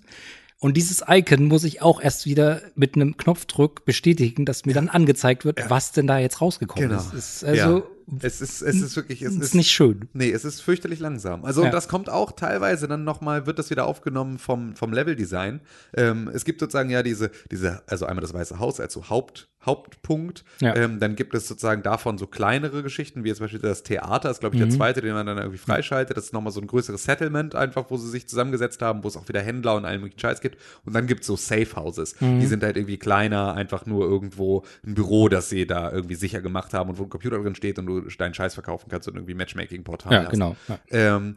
[0.61, 4.89] Und dieses Icon muss ich auch erst wieder mit einem Knopfdruck bestätigen, dass mir dann
[4.89, 7.01] angezeigt wird, was denn da jetzt rausgekommen Genau.
[7.01, 7.15] ist.
[7.15, 7.83] Ist also ja.
[8.23, 10.09] Es ist, es ist wirklich, es ist, ist nicht schön.
[10.13, 11.45] Nee, es ist fürchterlich langsam.
[11.45, 11.67] Also Ja.
[11.67, 15.61] und das kommt auch teilweise dann nochmal, wird das wieder aufgenommen vom, vom Leveldesign.
[15.95, 19.49] Ähm, es gibt sozusagen ja diese, diese, also einmal das Weiße Haus als so Haupt,
[19.67, 20.45] Hauptpunkt.
[20.61, 20.75] Ja.
[20.77, 24.31] Ähm, dann gibt es sozusagen davon so kleinere Geschichten, wie jetzt zum Beispiel das Theater,
[24.31, 26.17] ist glaube ich der zweite, den man dann irgendwie freischaltet.
[26.17, 29.17] Das ist nochmal so ein größeres Settlement einfach, wo sie sich zusammengesetzt haben, wo es
[29.17, 30.59] auch wieder Händler und allen möglichen Scheiß gibt.
[30.85, 32.15] Und dann gibt es so Safe Houses.
[32.21, 36.41] Die sind halt irgendwie kleiner, einfach nur irgendwo ein Büro, das sie da irgendwie sicher
[36.41, 39.15] gemacht haben und wo ein Computer drin steht und du deinen Scheiß verkaufen kannst und
[39.17, 40.31] irgendwie Matchmaking-Portal Ja, hast.
[40.31, 40.57] genau.
[40.69, 40.79] Ja.
[40.91, 41.37] Ähm,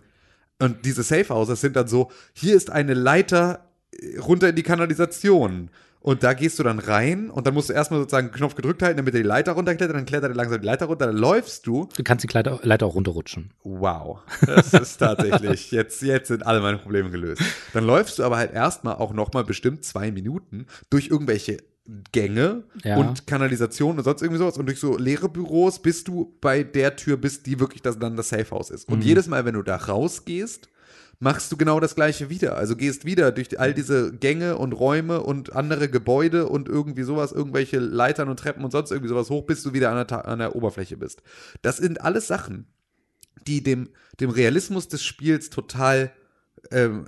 [0.59, 4.63] und diese Safe Houses sind dann so, hier ist eine Leiter äh, runter in die
[4.63, 5.69] Kanalisation.
[6.03, 8.81] Und da gehst du dann rein und dann musst du erstmal sozusagen den Knopf gedrückt
[8.81, 11.67] halten, damit er die Leiter runterklettert, dann klettert er langsam die Leiter runter, dann läufst
[11.67, 11.89] du.
[11.95, 13.51] Du kannst die Leiter, Leiter auch runterrutschen.
[13.63, 17.43] Wow, das ist tatsächlich, jetzt, jetzt sind alle meine Probleme gelöst.
[17.73, 21.57] Dann läufst du aber halt erstmal auch nochmal bestimmt zwei Minuten durch irgendwelche
[22.11, 22.97] Gänge Ja.
[22.97, 26.95] und Kanalisation und sonst irgendwie sowas und durch so leere Büros, bis du bei der
[26.95, 28.87] Tür bist, die wirklich das, dann das Safe House ist.
[28.89, 29.05] Und Mhm.
[29.05, 30.69] jedes Mal, wenn du da rausgehst,
[31.19, 32.57] machst du genau das gleiche wieder.
[32.57, 37.31] Also gehst wieder durch all diese Gänge und Räume und andere Gebäude und irgendwie sowas,
[37.31, 40.39] irgendwelche Leitern und Treppen und sonst irgendwie sowas hoch, bis du wieder an der, an
[40.39, 41.21] der Oberfläche bist.
[41.61, 42.65] Das sind alles Sachen,
[43.47, 46.11] die dem, dem Realismus des Spiels total
[46.71, 47.05] ähm,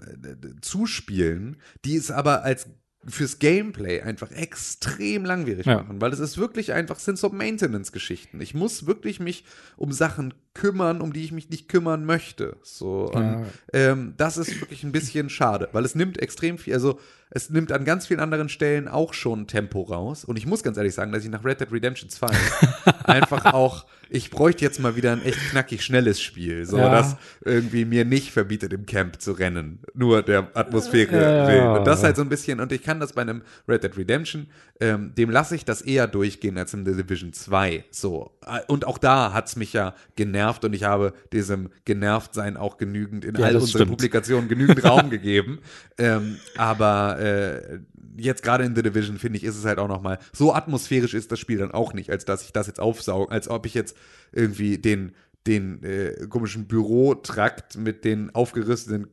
[0.61, 2.67] zuspielen, die es aber als
[3.05, 5.77] fürs Gameplay einfach extrem langwierig Ja.
[5.81, 8.39] machen, weil es ist wirklich einfach, sind so Maintenance-Geschichten.
[8.41, 9.45] Ich muss wirklich mich
[9.77, 12.57] um Sachen kümmern, um die ich mich nicht kümmern möchte.
[12.63, 13.45] So, und, Ja.
[13.73, 16.99] ähm, das ist wirklich ein bisschen schade, weil es nimmt extrem viel, also
[17.35, 20.23] es nimmt an ganz vielen anderen Stellen auch schon Tempo raus.
[20.23, 22.27] Und ich muss ganz ehrlich sagen, dass ich nach Red Dead Redemption 2
[23.05, 26.89] einfach auch, ich bräuchte jetzt mal wieder ein echt knackig schnelles Spiel, so Ja.
[26.91, 29.79] das irgendwie mir nicht verbietet, im Camp zu rennen.
[29.95, 31.47] Nur der Atmosphäre Ja.
[31.47, 31.67] willen.
[31.79, 34.47] Und das halt so ein bisschen, und ich kann das bei einem Red Dead Redemption,
[34.79, 37.83] ähm, dem lasse ich das eher durchgehen als im The Division 2.
[37.89, 38.31] So.
[38.67, 43.35] Und auch da hat's mich ja genervt und ich habe diesem Genervtsein auch genügend in
[43.35, 43.89] Ja, all unseren stimmt.
[43.91, 45.59] Publikationen genügend Raum gegeben.
[45.97, 47.79] Ähm, aber äh,
[48.17, 51.13] jetzt gerade in The Division, finde ich, ist es halt auch noch mal, so atmosphärisch
[51.13, 53.73] ist das Spiel dann auch nicht, als dass ich das jetzt aufsauge, als ob ich
[53.73, 53.95] jetzt
[54.31, 55.13] irgendwie den,
[55.47, 59.07] den äh, komischen Bürotrakt mit den aufgerissenen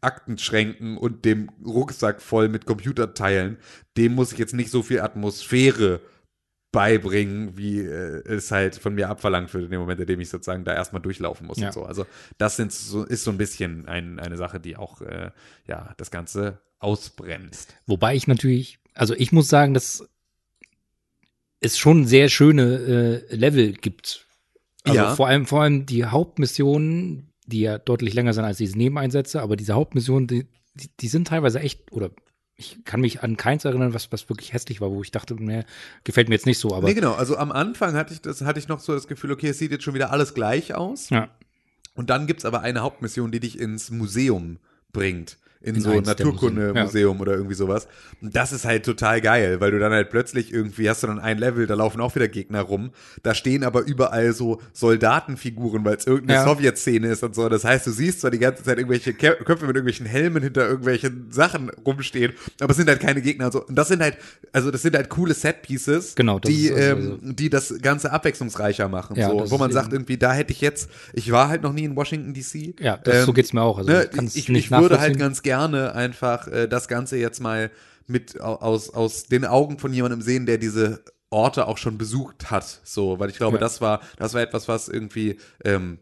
[0.00, 3.58] Aktenschränken und dem Rucksack voll mit Computerteilen,
[3.96, 6.00] dem muss ich jetzt nicht so viel Atmosphäre
[6.76, 10.28] beibringen, wie äh, es halt von mir abverlangt wird in dem Moment, in dem ich
[10.28, 11.68] sozusagen da erstmal durchlaufen muss Ja.
[11.68, 11.84] und so.
[11.84, 12.06] Also
[12.38, 15.30] das sind so, ist so ein bisschen ein, eine Sache, die auch äh,
[15.66, 17.74] ja das Ganze ausbremst.
[17.86, 20.06] Wobei ich natürlich, also ich muss sagen, dass
[21.60, 24.26] es schon sehr schöne äh, Level gibt.
[24.84, 25.14] Also Ja.
[25.16, 29.56] vor allem, vor allem die Hauptmissionen, die ja deutlich länger sind als diese Nebeneinsätze, aber
[29.56, 32.10] diese Hauptmissionen, die, die, die sind teilweise echt, oder
[32.56, 35.64] ich kann mich an keins erinnern, was, was wirklich hässlich war, wo ich dachte, ne,
[36.04, 37.12] gefällt mir jetzt nicht so, aber nee, genau.
[37.12, 39.70] Also am Anfang hatte ich das, hatte ich noch so das Gefühl, okay, es sieht
[39.70, 41.10] jetzt schon wieder alles gleich aus.
[41.10, 41.28] ja,
[41.94, 44.58] Und dann gibt's aber eine Hauptmission, die dich ins Museum
[44.92, 45.36] bringt.
[45.62, 47.88] In, In so der Naturkundemuseum oder irgendwie sowas.
[48.20, 51.18] Und das ist halt total geil, weil du dann halt plötzlich irgendwie hast du dann
[51.18, 52.90] ein Level, da laufen auch wieder Gegner rum.
[53.22, 56.44] Da stehen aber überall so Soldatenfiguren, weil es irgendeine Ja.
[56.44, 57.48] Sowjetszene ist und so.
[57.48, 61.30] Das heißt, du siehst zwar die ganze Zeit irgendwelche Köpfe mit irgendwelchen Helmen hinter irgendwelchen
[61.30, 63.64] Sachen rumstehen, aber es sind halt keine Gegner und so.
[63.66, 64.16] Und das sind halt,
[64.52, 69.16] also das sind halt coole Set-Pieces, Genau, die, also- ähm, die das Ganze abwechslungsreicher machen.
[69.16, 71.84] Ja, so, wo man sagt, irgendwie, da hätte ich jetzt, ich war halt noch nie
[71.84, 72.74] in Washington DC.
[72.80, 73.78] ja das, so Ähm, geht's mir auch.
[73.78, 77.70] Also ne, ich ich, ich würde halt ganz gerne einfach äh, das Ganze jetzt mal
[78.08, 82.50] mit au- aus, aus den Augen von jemandem sehen, der diese Orte auch schon besucht
[82.50, 82.80] hat.
[82.84, 83.60] So, weil ich glaube, Ja.
[83.60, 85.98] das war, das war etwas, was irgendwie, ähm,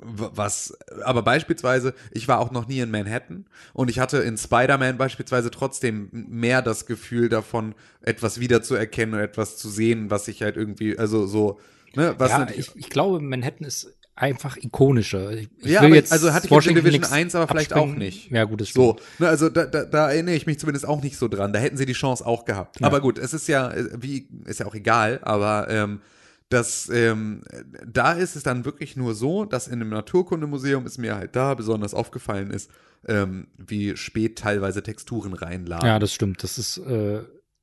[0.00, 4.96] was, aber beispielsweise, ich war auch noch nie in Manhattan und ich hatte in Spider-Man
[4.96, 10.56] beispielsweise trotzdem mehr das Gefühl davon, etwas wiederzuerkennen und etwas zu sehen, was ich halt
[10.56, 11.58] irgendwie, also so,
[11.96, 15.32] ne, was ja, ich, ich glaube, Manhattan ist einfach ikonischer.
[15.32, 17.72] Ich, Ja, will aber jetzt also hatte ich in Washington Division nix 1 aber vielleicht
[17.72, 17.98] auch abspringen.
[17.98, 18.30] nicht.
[18.30, 18.84] Ja, gut, das stimmt.
[18.84, 21.52] So, ne, also da, da, da erinnere ich mich zumindest auch nicht so dran.
[21.52, 22.80] Da hätten sie die Chance auch gehabt.
[22.80, 22.86] Ja.
[22.86, 26.00] Aber gut, es ist ja, wie, ist ja auch egal, aber ähm,
[26.48, 27.42] das, ähm,
[27.86, 31.54] da ist es dann wirklich nur so, dass in einem Naturkundemuseum ist mir halt da
[31.54, 32.70] besonders aufgefallen ist,
[33.06, 35.86] ähm, wie spät teilweise Texturen reinladen.
[35.86, 36.42] Ja, das stimmt.
[36.42, 37.20] Das ist, äh,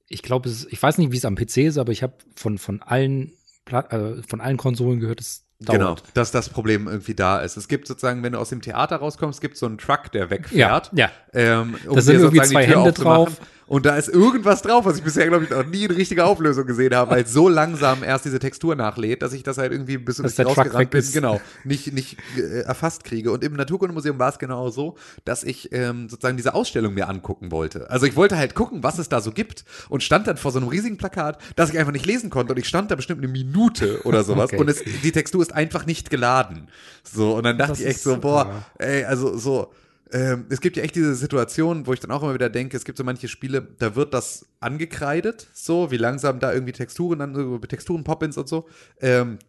[0.07, 2.57] ich glaube, es ich weiß nicht, wie es am PC ist, aber ich habe von,
[2.57, 3.33] von allen
[3.65, 5.79] Pla äh, von allen Konsolen gehört, es dauert.
[5.79, 7.57] Genau, dass das Problem irgendwie da ist.
[7.57, 10.23] Es gibt sozusagen, wenn du aus dem Theater rauskommst, gibt es so einen Truck, der
[10.25, 10.91] Ja, wegfährt.
[10.93, 11.09] ja.
[11.33, 13.29] Ähm, um Da sind irgendwie sozusagen zwei Hände drauf.
[13.67, 16.67] Und da ist irgendwas drauf, was ich bisher, glaube ich, noch nie in richtiger Auflösung
[16.67, 19.97] gesehen habe, weil es so langsam erst diese Textur nachlädt, dass ich das halt irgendwie
[19.97, 21.13] bis ich rausgerannt bin, ist.
[21.13, 23.31] genau, nicht, nicht äh, erfasst kriege.
[23.31, 27.51] Und im Naturkundemuseum war es genau so, dass ich ähm, sozusagen diese Ausstellung mir angucken
[27.51, 27.89] wollte.
[27.89, 30.59] Also ich wollte halt gucken, was es da so gibt und stand dann vor so
[30.59, 33.31] einem riesigen Plakat, das ich einfach nicht lesen konnte und ich stand da bestimmt eine
[33.31, 34.57] Minute oder sowas Okay.
[34.57, 36.67] und es, die Textur ist einfach nicht geladen.
[37.03, 38.85] So, und dann dachte Das ich echt so, boah, ja.
[38.85, 39.71] ey, also so,
[40.15, 42.85] ähm, es gibt ja echt diese Situation, wo ich dann auch immer wieder denke, es
[42.85, 47.61] gibt so manche Spiele, da wird das angekreidet, so, wie langsam da irgendwie Texturen, dann
[47.67, 48.65] Texturen, Pop-ins und so.
[49.01, 49.39] Ähm,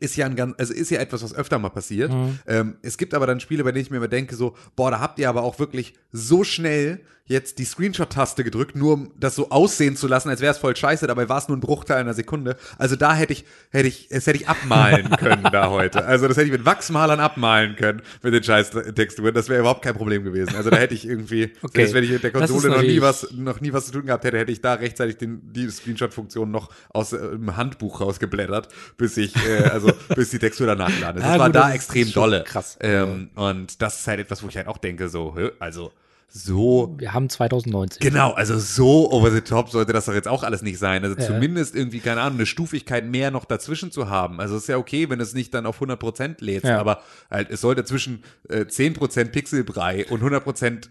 [0.00, 2.10] ist ja ein ganz, also ist ja etwas, was öfter mal passiert.
[2.10, 2.38] Mhm.
[2.46, 4.98] Ähm, es gibt aber dann Spiele, bei denen ich mir immer denke, so, boah, da
[4.98, 7.00] habt ihr aber auch wirklich so schnell
[7.32, 10.76] jetzt die Screenshot-Taste gedrückt, nur um das so aussehen zu lassen, als wäre es voll
[10.76, 12.56] scheiße, dabei war es nur ein Bruchteil einer Sekunde.
[12.78, 16.04] Also da hätte ich, hätte ich, es hätte ich abmalen können da heute.
[16.04, 19.34] Also das hätte ich mit Wachsmalern abmalen können mit den scheiß Texturen.
[19.34, 20.54] Das wäre überhaupt kein Problem gewesen.
[20.54, 21.72] Also da hätte ich irgendwie, Okay.
[21.78, 24.24] selbst wenn ich mit der Konsole noch nie was, noch nie was zu tun gehabt
[24.24, 29.16] hätte, hätte ich da rechtzeitig den, die Screenshot-Funktion noch aus äh, dem Handbuch rausgeblättert, bis
[29.16, 31.24] ich, äh, also bis die Textur danach geladen ist.
[31.24, 32.44] Das Ja, war gut, da das extrem dolle.
[32.44, 32.76] krass.
[32.80, 35.92] Ähm, und das ist halt etwas, wo ich halt auch denke, so, also
[36.34, 38.00] so Wir haben 2019.
[38.00, 41.04] Genau, also so over the top sollte das doch jetzt auch alles nicht sein.
[41.04, 41.26] Also Ja.
[41.26, 44.40] zumindest irgendwie, keine Ahnung, eine Stufigkeit mehr noch dazwischen zu haben.
[44.40, 46.78] Also ist ja okay, wenn es nicht dann auf 100% lädst, Ja.
[46.80, 50.88] aber halt, es sollte zwischen äh, 10% Pixelbrei und 100%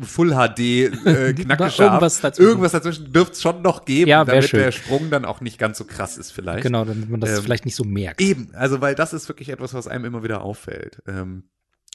[0.00, 2.48] Full HD, äh, scharf, Irgendwas dazwischen.
[2.48, 4.60] irgendwas dazwischen dürfte es schon noch geben, Ja, damit schön.
[4.60, 6.62] der Sprung dann auch nicht ganz so krass ist vielleicht.
[6.62, 8.20] Genau, damit man das Ähm, vielleicht nicht so merkt.
[8.20, 11.02] Eben, also weil das ist wirklich etwas, was einem immer wieder auffällt.
[11.06, 11.42] Ähm,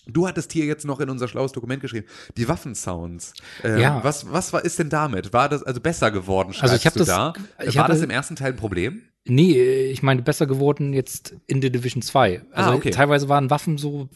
[0.08, 3.34] du hattest hier jetzt noch in unser schlaues Dokument geschrieben, die Waffensounds.
[3.64, 4.04] Ähm, Ja.
[4.04, 5.34] Was, was war, ist denn damit?
[5.34, 7.34] War das also besser geworden, Also ich hab du das- da?
[7.66, 9.02] ich war hatte- das im ersten Teil ein Problem?
[9.26, 12.42] Nee, ich meine, besser geworden jetzt in The Division 2.
[12.52, 12.90] Also Ah, okay.
[12.92, 14.10] teilweise waren Waffen so,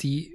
[0.00, 0.34] die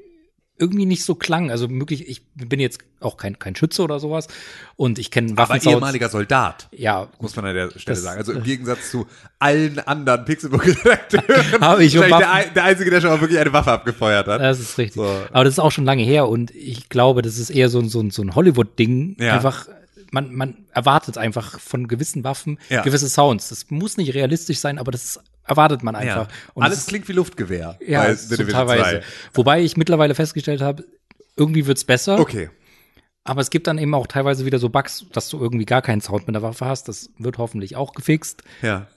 [0.62, 1.50] irgendwie nicht so klangen.
[1.52, 4.28] Also möglich, ich bin jetzt auch kein, kein Schütze oder sowas.
[4.76, 5.68] Und ich kenne Aber Waffen.
[5.70, 8.20] ehemaliger Soldat, Ja, muss man an der Stelle Das- sagen.
[8.20, 9.08] Also im Gegensatz zu
[9.40, 11.26] allen anderen Pixelbook-Redakteuren.
[11.62, 12.08] Habe ich der,
[12.56, 14.40] der Einzige, der schon mal wirklich eine Waffe abgefeuert hat.
[14.42, 14.96] das ist richtig.
[15.02, 15.04] So.
[15.32, 17.90] Aber das ist auch schon lange her und ich glaube, das ist eher so, ein-
[17.90, 19.18] so, ein- so ein Hollywood-Ding.
[19.20, 19.34] Ja.
[19.34, 19.68] Einfach,
[20.12, 22.82] man, man erwartet einfach von gewissen Waffen Ja.
[22.84, 23.50] gewisse Sounds.
[23.50, 26.28] Das muss nicht realistisch sein, aber das erwartet man einfach.
[26.30, 26.36] Ja.
[26.54, 29.02] Und Alles klingt wie Luftgewehr ja, so teilweise.
[29.02, 29.04] 2.
[29.34, 30.86] Wobei ich mittlerweile festgestellt habe,
[31.36, 32.20] irgendwie wird's besser.
[32.20, 32.50] Okay.
[33.24, 36.02] Aber es gibt dann eben auch teilweise wieder so Bugs, dass du irgendwie gar keinen
[36.02, 36.88] Sound mit der Waffe hast.
[36.88, 38.44] Das wird hoffentlich auch gefixt.
[38.62, 38.88] Ja.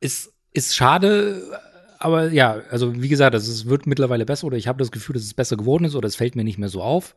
[0.00, 1.42] Ist, ist schade,
[1.98, 5.22] aber ja, also wie gesagt, es wird mittlerweile besser oder ich habe das Gefühl, dass
[5.22, 7.14] es besser geworden ist oder es fällt mir nicht mehr so auf.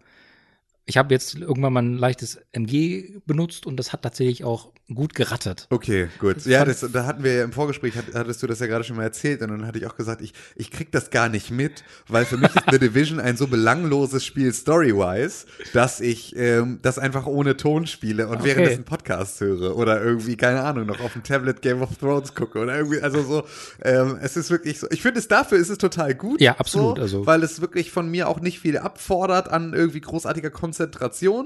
[0.87, 5.15] Ich habe jetzt irgendwann mal ein leichtes MG benutzt und das hat tatsächlich auch gut
[5.15, 5.65] gerattet.
[5.71, 6.45] Okay, gut.
[6.45, 8.95] Ja, das, da hatten wir ja im Vorgespräch, hat, hattest du das ja gerade schon
[8.97, 11.83] mal erzählt und dann hatte ich auch gesagt, ich, ich krieg das gar nicht mit,
[12.07, 16.99] weil für mich ist The Division ein so belangloses Spiel story-wise, dass ich ähm, das
[16.99, 18.45] einfach ohne Ton spiele und Okay.
[18.49, 22.59] währenddessen Podcasts höre oder irgendwie, keine Ahnung, noch auf dem Tablet Game of Thrones gucke
[22.59, 23.43] oder irgendwie, also so,
[23.81, 26.39] ähm, es ist wirklich so, ich finde es dafür ist es total gut.
[26.41, 30.01] Ja, absolut, So, also- weil es wirklich von mir auch nicht viel abfordert an irgendwie
[30.01, 30.74] großartiger Konzentration,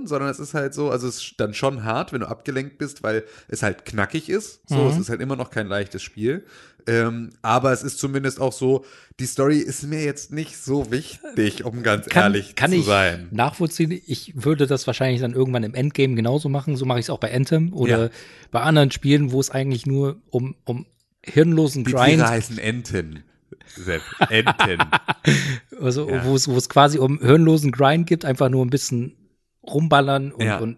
[0.08, 3.04] sondern es ist halt so, also es ist dann schon hart, wenn du abgelenkt bist,
[3.04, 4.62] weil es halt knackig ist.
[4.68, 4.88] So, Mhm.
[4.90, 6.44] es ist halt immer noch kein leichtes Spiel.
[6.88, 8.84] Ähm, aber es ist zumindest auch so,
[9.20, 12.86] die Story ist mir jetzt nicht so wichtig, um ganz Kann, ehrlich kann zu ich
[12.86, 13.28] sein.
[13.32, 14.02] nachvollziehen.
[14.08, 16.78] Ich würde das wahrscheinlich dann irgendwann im Endgame genauso machen.
[16.78, 18.10] So mache ich es auch bei Anthem oder Ja.
[18.52, 20.86] bei anderen Spielen, wo es eigentlich nur um, um
[21.22, 23.24] hirnlosen Die Grind, Tiere heißen Enten.
[23.76, 24.02] Sepp.
[24.30, 24.80] Enten.
[25.82, 26.24] also Ja.
[26.26, 29.16] wo es wo es quasi um hirnlosen Grind gibt, einfach nur ein bisschen
[29.64, 30.58] rumballern und, Ja.
[30.60, 30.78] und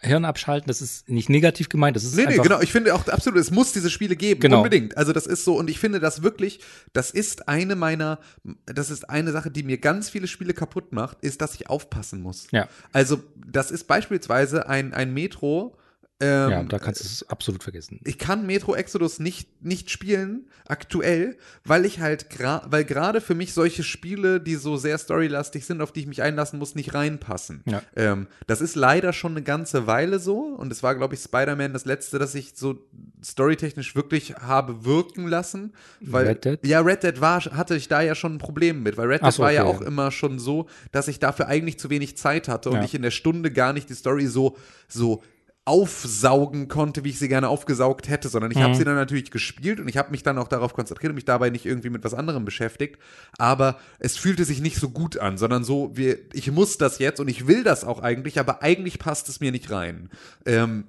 [0.00, 0.68] Hirn abschalten.
[0.68, 1.96] Das ist nicht negativ gemeint.
[1.96, 2.60] Das ist Nee, nee, genau.
[2.60, 4.40] Ich finde auch absolut, es muss diese Spiele geben.
[4.40, 4.58] Genau.
[4.58, 4.96] Unbedingt.
[4.96, 6.60] Also das ist so, und ich finde das wirklich,
[6.92, 8.20] das ist eine meiner,
[8.66, 12.22] das ist eine Sache, die mir ganz viele Spiele kaputt macht, ist, dass ich aufpassen
[12.22, 12.46] muss.
[12.52, 12.68] Ja.
[12.92, 15.76] Also, das ist beispielsweise ein, ein Metro.
[16.20, 18.00] Ähm, Ja, da kannst du es absolut vergessen.
[18.04, 23.36] ich kann Metro Exodus nicht, nicht spielen, aktuell, weil ich halt, gra weil gerade für
[23.36, 26.92] mich solche Spiele, die so sehr storylastig sind, auf die ich mich einlassen muss, nicht
[26.92, 27.62] reinpassen.
[27.66, 27.82] Ja.
[27.94, 31.72] Ähm, das ist leider schon eine ganze Weile so und es war, glaube ich, Spider-Man
[31.72, 32.84] das letzte, das ich so
[33.24, 35.72] storytechnisch wirklich habe wirken lassen.
[36.00, 36.66] Weil, Red Dead?
[36.66, 39.32] Ja, Red Dead war, hatte ich da ja schon ein Problem mit, weil Red Dead
[39.32, 39.76] so, war ja okay.
[39.76, 42.84] auch immer schon so, dass ich dafür eigentlich zu wenig Zeit hatte und Ja.
[42.84, 44.56] ich in der Stunde gar nicht die Story so,
[44.88, 45.22] so
[45.68, 48.74] aufsaugen konnte, wie ich sie gerne aufgesaugt hätte, sondern ich habe Mhm.
[48.74, 51.50] sie dann natürlich gespielt und ich habe mich dann auch darauf konzentriert und mich dabei
[51.50, 52.98] nicht irgendwie mit was anderem beschäftigt.
[53.36, 57.20] Aber es fühlte sich nicht so gut an, sondern so, wie, ich muss das jetzt
[57.20, 60.08] und ich will das auch eigentlich, aber eigentlich passt es mir nicht rein.
[60.46, 60.84] Ähm,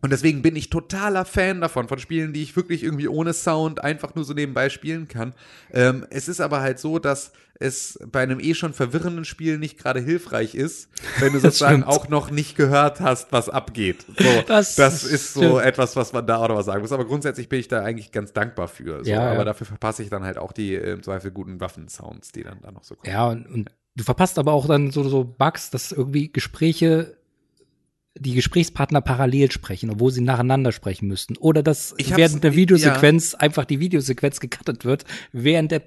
[0.00, 3.82] und deswegen bin ich totaler Fan davon, von Spielen, die ich wirklich irgendwie ohne Sound
[3.82, 5.34] einfach nur so nebenbei spielen kann.
[5.72, 9.78] Ähm, es ist aber halt so, dass es bei einem eh schon verwirrenden Spiel nicht
[9.78, 14.06] gerade hilfreich ist, wenn du sozusagen auch noch nicht gehört hast, was abgeht.
[14.16, 15.62] So, das, Das ist so stimmt.
[15.62, 16.92] etwas, was man da auch noch was sagen muss.
[16.92, 19.04] Aber grundsätzlich bin ich da eigentlich ganz dankbar für.
[19.04, 19.10] So.
[19.10, 19.44] Ja, aber ja.
[19.44, 22.70] dafür verpasse ich dann halt auch die äh, im Zweifel guten Waffensounds, die dann da
[22.70, 23.12] noch so kommen.
[23.12, 27.17] Ja, und, und du verpasst aber auch dann so, so Bugs, dass irgendwie Gespräche,
[28.20, 31.36] die Gesprächspartner parallel sprechen, obwohl sie nacheinander sprechen müssten.
[31.36, 35.82] Oder dass während der Videosequenz einfach die Videosequenz gecuttet wird, während der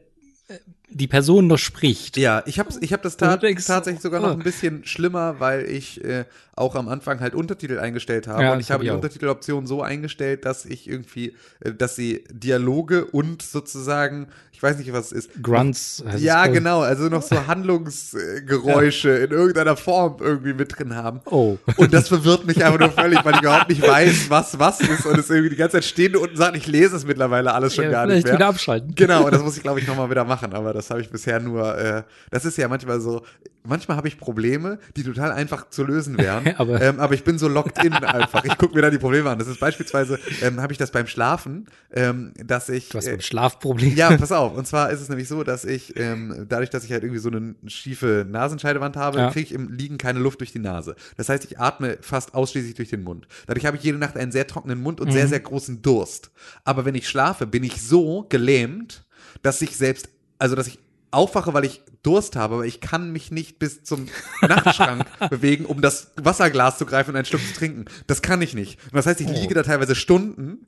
[0.91, 2.17] die Person noch spricht.
[2.17, 4.33] Ja, ich habe ich hab das ta denkst, tatsächlich sogar noch oh.
[4.33, 6.25] ein bisschen schlimmer, weil ich äh,
[6.55, 8.43] auch am Anfang halt Untertitel eingestellt habe.
[8.43, 8.89] Ja, und ich habe hab die.
[8.91, 14.91] Untertiteloption so eingestellt, dass ich irgendwie, äh, dass sie Dialoge und sozusagen, ich weiß nicht,
[14.93, 15.43] was es ist.
[15.43, 16.03] Grunts.
[16.13, 16.53] es, Ja, glaub ich.
[16.59, 21.21] genau, also noch so Handlungsgeräusche in irgendeiner Form irgendwie mit drin haben.
[21.25, 21.57] Oh.
[21.77, 25.05] Und das verwirrt mich einfach nur völlig, weil ich überhaupt nicht weiß, was was ist
[25.05, 27.85] und es irgendwie die ganze Zeit stehen unten sagt, ich lese es mittlerweile alles schon
[27.85, 28.33] Ja, gar nicht mehr.
[28.33, 28.93] wieder abschalten.
[28.95, 30.53] Genau, und das muss ich, glaube ich, nochmal wieder machen.
[30.53, 33.23] Aber das habe ich bisher nur, äh, das ist ja manchmal so,
[33.63, 36.53] manchmal habe ich Probleme, die total einfach zu lösen wären.
[36.57, 38.43] Aber- ähm, aber ich bin so locked in einfach.
[38.45, 39.37] Ich gucke mir da die Probleme an.
[39.37, 42.89] Das ist beispielsweise, ähm, habe ich das beim Schlafen, ähm, dass ich.
[42.89, 43.95] Du hast äh, ein Schlafproblem.
[43.95, 44.55] ja, pass auf.
[44.57, 47.29] Und zwar ist es nämlich so, dass ich, ähm, dadurch, dass ich halt irgendwie so
[47.29, 49.29] eine schiefe Nasenscheidewand habe, Ja.
[49.31, 50.95] kriege ich im Liegen keine Luft durch die Nase.
[51.17, 53.27] Das heißt, ich atme fast ausschließlich durch den Mund.
[53.47, 55.11] Dadurch habe ich jede Nacht einen sehr trockenen Mund und Mhm.
[55.11, 56.31] sehr, sehr großen Durst.
[56.63, 59.03] Aber wenn ich schlafe, bin ich so gelähmt,
[59.43, 60.09] dass ich selbst,
[60.41, 60.79] also dass ich
[61.11, 64.07] aufwache, weil ich Durst habe, aber ich kann mich nicht bis zum
[64.41, 67.85] Nachtschrank bewegen, um das Wasserglas zu greifen und einen Schluck zu trinken.
[68.07, 68.79] Das kann ich nicht.
[68.85, 69.31] Und das heißt, ich Oh.
[69.33, 70.65] liege da teilweise Stunden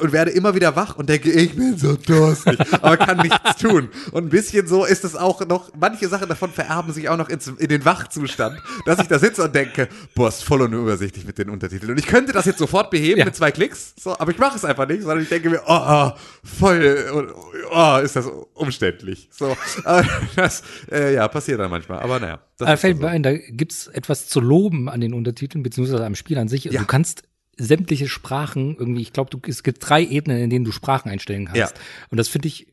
[0.00, 3.90] und werde immer wieder wach und denke, ich bin so durstig, aber kann nichts tun.
[4.10, 7.28] Und ein bisschen so ist es auch noch, manche Sachen davon vererben sich auch noch
[7.28, 11.38] ins, in den Wachzustand, dass ich da sitze und denke, boah, ist voll unübersichtlich mit
[11.38, 11.92] den Untertiteln.
[11.92, 13.24] Und ich könnte das jetzt sofort beheben Ja.
[13.24, 15.78] mit zwei Klicks, so, aber ich mache es einfach nicht, sondern ich denke mir, oh,
[15.80, 16.10] oh
[16.42, 17.32] voll,
[17.70, 19.28] oh, ist das umständlich.
[19.32, 19.56] So,
[20.36, 22.00] das, äh, ja, passiert dann manchmal.
[22.00, 22.40] Aber naja.
[22.58, 23.02] Das fällt so.
[23.02, 26.64] mir ein, da gibt's etwas zu loben an den Untertiteln, beziehungsweise am Spiel an sich.
[26.64, 26.80] Ja.
[26.80, 27.24] Du kannst
[27.58, 31.58] sämtliche Sprachen irgendwie, ich glaube, es gibt drei Ebenen, in denen du Sprachen einstellen kannst.
[31.58, 31.68] Ja.
[32.10, 32.66] Und das finde ich,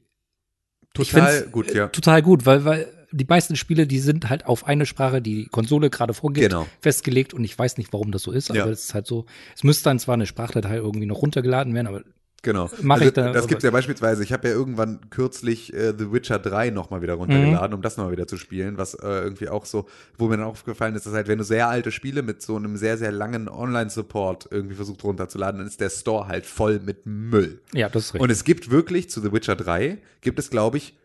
[0.97, 1.87] ich Total find's, gut, ja.
[1.87, 5.45] Total gut, weil, weil die meisten Spiele, die sind halt auf eine Sprache, die die
[5.49, 6.67] Konsole gerade vorgibt, Genau.
[6.79, 8.63] festgelegt und ich weiß nicht, warum das so ist, Ja.
[8.63, 9.25] aber es ist halt so,
[9.55, 12.03] es müsste dann zwar eine Sprachdatei irgendwie noch runtergeladen werden, aber
[12.41, 12.69] Genau.
[12.81, 14.23] Mach also, ich da- das gibt's ja beispielsweise.
[14.23, 17.75] Ich habe ja irgendwann kürzlich äh, The Witcher 3 nochmal wieder runtergeladen, Mhm.
[17.75, 19.87] um das nochmal wieder zu spielen, was äh, irgendwie auch so,
[20.17, 22.77] wo mir dann aufgefallen ist, dass halt, wenn du sehr alte Spiele mit so einem
[22.77, 27.61] sehr, sehr langen Online-Support irgendwie versucht runterzuladen, dann ist der Store halt voll mit Müll.
[27.73, 28.21] Ja, das ist richtig.
[28.21, 30.97] Und es gibt wirklich zu The Witcher 3, gibt es, glaube ich,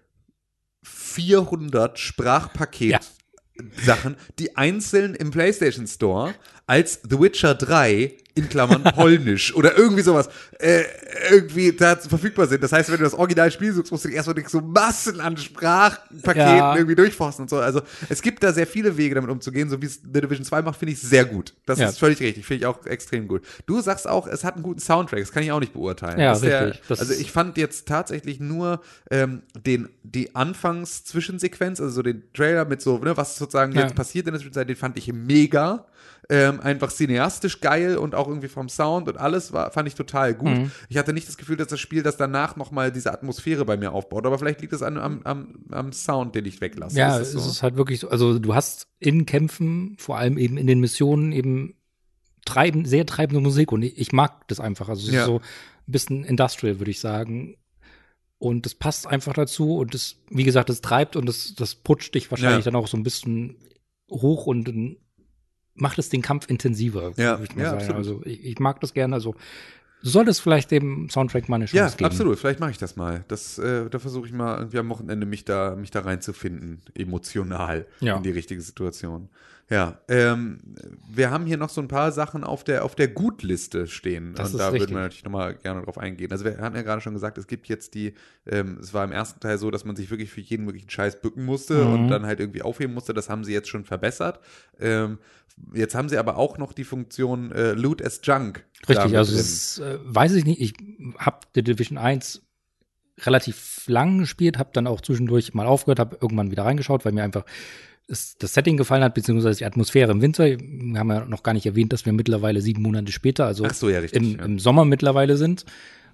[0.84, 2.90] 400 Sprachpaket.
[2.92, 3.00] Ja.
[3.84, 6.34] Sachen, die einzeln im PlayStation Store
[6.66, 10.28] als The Witcher 3 in Klammern polnisch oder irgendwie sowas
[10.58, 10.82] äh,
[11.30, 12.62] irgendwie da verfügbar sind.
[12.64, 16.74] Das heißt, wenn du das Originalspiel suchst, musst du erstmal so Massen an Sprachpaketen Ja.
[16.74, 17.58] irgendwie durchforsten und so.
[17.58, 20.62] Also es gibt da sehr viele Wege damit umzugehen, so wie es The Division 2
[20.62, 21.54] macht, finde ich sehr gut.
[21.66, 21.88] Das Ja.
[21.88, 23.42] ist völlig richtig, finde ich auch extrem gut.
[23.66, 26.18] Du sagst auch, es hat einen guten Soundtrack, das kann ich auch nicht beurteilen.
[26.18, 26.82] Ja, Das richtig.
[26.88, 28.80] Das- also ich fand jetzt tatsächlich nur
[29.10, 33.82] ähm, den, die Anfangs-Zwischensequenz, also so den Trailer mit so, ne, was sozusagen Ja.
[33.82, 35.86] jetzt passiert in der Zwischenzeit, den fand ich mega.
[36.30, 40.34] Ähm, einfach cineastisch geil und auch irgendwie vom Sound und alles war, fand ich total
[40.34, 40.50] gut.
[40.58, 40.70] Mhm.
[40.88, 43.92] Ich hatte nicht das Gefühl, dass das Spiel das danach nochmal diese Atmosphäre bei mir
[43.92, 46.98] aufbaut, aber vielleicht liegt es an, am, am, am Sound, den ich weglasse.
[46.98, 47.50] Ja, Ist es so?
[47.50, 48.08] ist halt wirklich so.
[48.08, 51.74] Also du hast in Kämpfen, vor allem eben in den Missionen, eben
[52.44, 54.88] treiben, sehr treibende Musik und ich, ich mag das einfach.
[54.88, 55.20] Also es Ja.
[55.20, 55.42] ist so ein
[55.92, 57.56] bisschen industrial, würde ich sagen.
[58.38, 62.14] Und das passt einfach dazu und das, wie gesagt, das treibt und das, das putscht
[62.14, 62.70] dich wahrscheinlich Ja.
[62.72, 63.56] dann auch so ein bisschen
[64.10, 64.96] hoch und dann
[65.74, 67.80] macht es den Kampf intensiver, Ja, würde ich mal ja, sagen.
[67.80, 67.96] absolut.
[67.98, 69.14] Also ich, ich mag das gerne.
[69.14, 69.34] Also
[70.02, 72.06] du solltest vielleicht dem Soundtrack mal eine Chance Ja, geben.
[72.06, 72.38] absolut.
[72.38, 73.24] Vielleicht mache ich das mal.
[73.28, 77.86] Das, äh, da versuche ich mal irgendwie am Wochenende mich da, mich da reinzufinden, emotional
[78.00, 78.16] Ja.
[78.16, 79.28] in die richtige Situation.
[79.70, 80.60] Ja, ähm,
[81.08, 84.34] wir haben hier noch so ein paar Sachen auf der, auf der Gutliste stehen.
[84.34, 86.30] Das und da würden wir natürlich nochmal gerne drauf eingehen.
[86.32, 88.12] Also wir haben ja gerade schon gesagt, es gibt jetzt die,
[88.46, 91.22] ähm, es war im ersten Teil so, dass man sich wirklich für jeden möglichen Scheiß
[91.22, 91.92] bücken musste Mhm.
[91.94, 93.14] und dann halt irgendwie aufheben musste.
[93.14, 94.38] Das haben sie jetzt schon verbessert.
[94.78, 95.18] Ähm,
[95.72, 98.66] jetzt haben sie aber auch noch die Funktion äh, Loot as Junk.
[98.86, 100.74] Richtig, also ist, äh, weiß ich nicht, ich
[101.18, 102.42] habe The Division 1
[103.20, 107.22] relativ lang gespielt, habe dann auch zwischendurch mal aufgehört, habe irgendwann wieder reingeschaut, weil mir
[107.22, 107.44] einfach
[108.06, 110.44] das, das Setting gefallen hat, beziehungsweise die Atmosphäre im Winter.
[110.44, 113.88] Wir haben ja noch gar nicht erwähnt, dass wir mittlerweile sieben Monate später, also so,
[113.88, 114.22] ja, richtig.
[114.22, 114.44] im, ja.
[114.44, 115.64] im Sommer mittlerweile sind.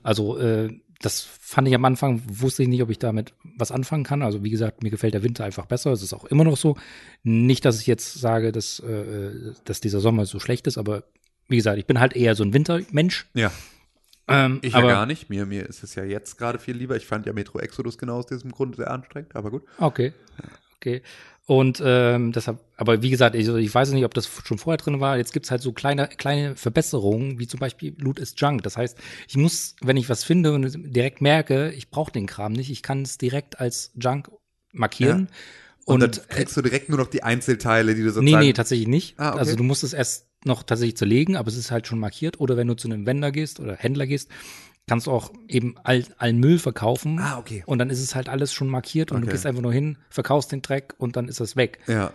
[0.03, 0.70] Also äh,
[1.01, 4.22] das fand ich am Anfang, wusste ich nicht, ob ich damit was anfangen kann.
[4.22, 5.93] Also wie gesagt, mir gefällt der Winter einfach besser.
[5.93, 6.76] Es ist auch immer noch so.
[7.22, 11.05] Nicht, dass ich jetzt sage, dass, äh, dass dieser Sommer so schlecht ist, aber
[11.49, 13.28] wie gesagt, ich bin halt eher so ein Wintermensch.
[13.34, 13.51] ja.
[14.28, 15.28] Ähm, Ich ja gar nicht.
[15.28, 16.97] Mir, mir ist es ja jetzt gerade viel lieber.
[16.97, 19.64] Ich fand ja Metro Exodus genau aus diesem Grund sehr anstrengend, aber gut.
[19.78, 20.12] Okay.
[20.81, 21.03] Okay.
[21.47, 25.01] Und ähm, deshalb, aber wie gesagt, ich, ich weiß nicht, ob das schon vorher drin
[25.01, 25.16] war.
[25.16, 28.62] Jetzt gibt's halt so kleine, kleine Verbesserungen, wie zum Beispiel Loot is Junk.
[28.62, 28.97] Das heißt,
[29.28, 32.83] ich muss, wenn ich was finde und direkt merke, ich brauche den Kram nicht, ich
[32.83, 34.31] kann es direkt als Junk
[34.72, 35.28] markieren.
[35.85, 38.47] Und, Und, dann kriegst du direkt nur noch die Einzelteile, die du nee, sozusagen.
[38.47, 39.18] nee, tatsächlich nicht.
[39.18, 39.41] Ah, okay.
[39.41, 42.39] Also du musst es erst noch tatsächlich zerlegen, aber es ist halt schon markiert.
[42.39, 44.28] Oder wenn du zu einem Vendor gehst oder Händler gehst,
[44.91, 47.18] kannst auch eben all, allen Müll verkaufen.
[47.20, 47.62] Ah, okay.
[47.64, 49.26] Und dann ist es halt alles schon markiert und Okay.
[49.26, 51.78] du gehst einfach nur hin, verkaufst den Dreck und dann ist das weg.
[51.86, 52.12] Ja.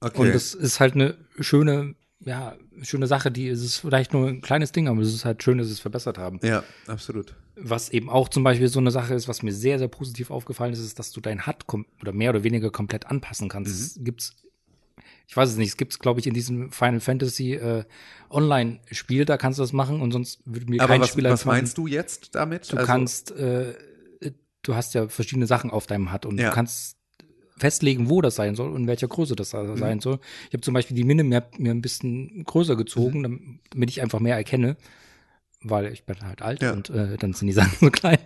[0.00, 0.20] Okay.
[0.20, 4.42] Und das ist halt eine schöne, ja, schöne Sache, die es ist vielleicht nur ein
[4.42, 6.38] kleines Ding, aber es ist halt schön, dass sie es verbessert haben.
[6.42, 7.34] ja, absolut.
[7.56, 10.72] Was eben auch zum Beispiel so eine Sache ist, was mir sehr, sehr positiv aufgefallen
[10.74, 11.64] ist, ist, dass du dein HUD
[12.02, 13.72] oder mehr oder weniger komplett anpassen kannst.
[13.74, 13.80] Mhm.
[13.82, 14.36] Es gibt's,
[15.28, 17.84] ich weiß es nicht, es gibt's, glaube ich, in diesem Final Fantasy äh,
[18.30, 21.44] Online-Spiel, da kannst du das machen und sonst würde mir Aber kein was, Spiel was
[21.44, 22.62] meinst du jetzt damit?
[22.62, 23.74] Also, Du kannst, äh,
[24.62, 26.48] du hast ja verschiedene Sachen auf deinem HUD und Ja.
[26.48, 26.96] du kannst
[27.58, 30.18] festlegen, wo das sein soll und in welcher Größe das da sein soll.
[30.48, 34.20] Ich habe zum Beispiel die Minimap mir ein bisschen größer gezogen, dam- damit ich einfach
[34.20, 34.76] mehr erkenne,
[35.62, 36.72] weil ich bin halt alt Ja.
[36.72, 38.18] und äh, dann sind die Sachen so klein.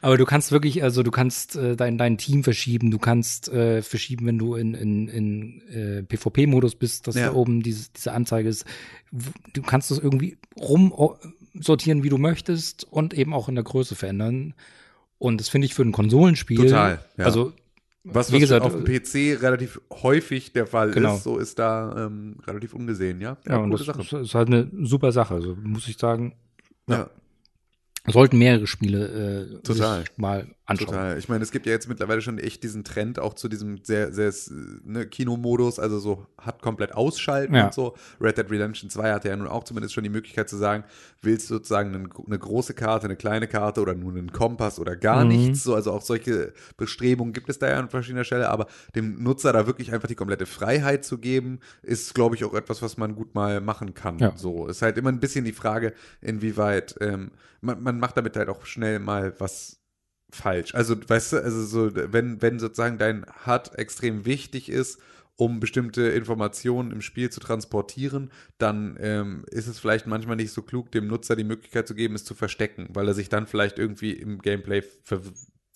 [0.00, 3.82] Aber du kannst wirklich, also du kannst äh, dein, dein Team verschieben, du kannst äh,
[3.82, 7.26] verschieben, wenn du in, in, in äh, PvP-Modus bist, dass Ja.
[7.26, 8.64] da oben diese, diese Anzeige ist.
[9.52, 14.54] Du kannst das irgendwie rumsortieren, wie du möchtest und eben auch in der Größe verändern.
[15.18, 16.56] Und das finde ich für ein Konsolenspiel.
[16.58, 17.24] Total, ja.
[17.24, 17.52] Also,
[18.04, 21.16] was, wie was gesagt, auf dem PC relativ häufig der Fall Genau.
[21.16, 23.36] ist, so ist da ähm, relativ ungesehen, ja?
[23.48, 23.98] ja, und coole das, Sache.
[23.98, 25.34] das ist halt eine super Sache.
[25.34, 26.34] Also, muss ich sagen,
[26.88, 27.10] ja.
[28.12, 30.86] Sollten mehrere Spiele äh, mal anschauen.
[30.88, 31.18] Total.
[31.18, 34.12] Ich meine, es gibt ja jetzt mittlerweile schon echt diesen Trend auch zu diesem sehr,
[34.12, 34.32] sehr
[34.84, 37.66] ne, Kinomodus, also so hat komplett ausschalten Ja.
[37.66, 37.94] und so.
[38.20, 40.84] Red Dead Redemption 2 hatte ja nun auch zumindest schon die Möglichkeit zu sagen,
[41.22, 44.96] willst du sozusagen einen, eine große Karte, eine kleine Karte oder nur einen Kompass oder
[44.96, 45.28] gar Mhm.
[45.30, 45.62] nichts.
[45.62, 49.52] So, also auch solche Bestrebungen gibt es da ja an verschiedener Stelle, aber dem Nutzer
[49.52, 53.14] da wirklich einfach die komplette Freiheit zu geben, ist, glaube ich, auch etwas, was man
[53.14, 54.18] gut mal machen kann.
[54.18, 54.32] Ja.
[54.36, 58.48] So ist halt immer ein bisschen die Frage, inwieweit ähm, man, man macht damit halt
[58.48, 59.78] auch schnell mal was
[60.30, 60.74] falsch.
[60.74, 64.98] Also, weißt du, also so, wenn, wenn sozusagen dein HUD extrem wichtig ist
[65.36, 70.62] um bestimmte Informationen im Spiel zu transportieren, dann ähm, ist es vielleicht manchmal nicht so
[70.62, 73.78] klug, dem Nutzer die Möglichkeit zu geben, es zu verstecken, weil er sich dann vielleicht
[73.78, 75.20] irgendwie im Gameplay ver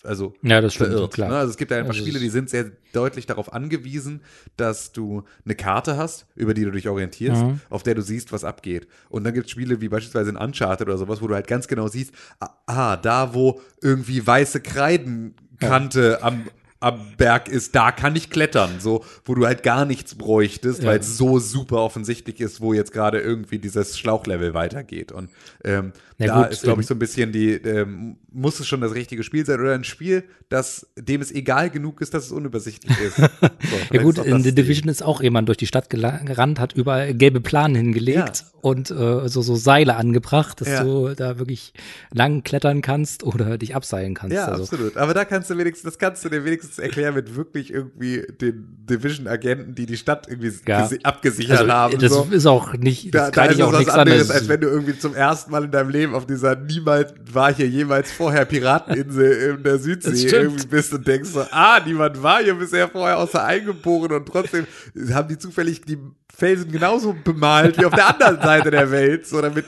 [0.03, 1.13] also Ja, das stimmt, verirrt.
[1.13, 1.29] klar.
[1.29, 1.37] Ne?
[1.37, 4.21] Also es gibt ja einfach Also es Spiele, die sind sehr deutlich darauf angewiesen,
[4.57, 7.59] dass du eine Karte hast, über die du dich orientierst, Mhm.
[7.69, 8.87] auf der du siehst, was abgeht.
[9.09, 11.67] Und dann gibt es Spiele wie beispielsweise in Uncharted oder sowas, wo du halt ganz
[11.67, 16.45] genau siehst, ah, ah da wo irgendwie weiße Kreidenkante am
[16.83, 20.89] am Berg ist, da kann ich klettern, so, wo du halt gar nichts bräuchtest, Ja.
[20.89, 25.11] weil es so super offensichtlich ist, wo jetzt gerade irgendwie dieses Schlauchlevel weitergeht.
[25.11, 25.29] Und
[25.63, 28.67] ähm, Ja, da gut, ist, glaube ähm, ich, so ein bisschen die, ähm, muss es
[28.67, 32.25] schon das richtige Spiel sein oder ein Spiel, das, dem es egal genug ist, dass
[32.25, 33.17] es unübersichtlich ist.
[33.71, 37.13] So, Ja gut, in The Division ist auch jemand durch die Stadt gerannt, hat überall
[37.13, 38.31] gelbe Planen hingelegt Ja.
[38.61, 40.83] und äh, so, so Seile angebracht, dass Ja.
[40.83, 41.73] du da wirklich
[42.13, 44.35] lang klettern kannst oder dich abseilen kannst.
[44.35, 44.63] Ja, also.
[44.63, 44.97] absolut.
[44.97, 48.77] Aber da kannst du wenigstens, das kannst du dir wenigstens erklären mit wirklich irgendwie den
[48.89, 50.85] Division-Agenten, die die Stadt irgendwie Ja.
[50.85, 51.99] gesi- abgesichert Also, haben.
[51.99, 52.27] das so.
[52.31, 54.31] ist auch nicht, das Da, da ist auch was nichts anderes, anderes.
[54.41, 57.67] als wenn du irgendwie zum ersten Mal in deinem Leben auf dieser niemals war hier
[57.67, 62.55] jemals vorher Pirateninsel in der Südsee irgendwie bist und denkst so, ah, niemand war hier
[62.55, 64.65] bisher vorher außer eingeboren und trotzdem
[65.13, 65.97] haben die zufällig die
[66.41, 69.65] Felsen genauso bemalt wie auf der anderen Seite der Welt, so damit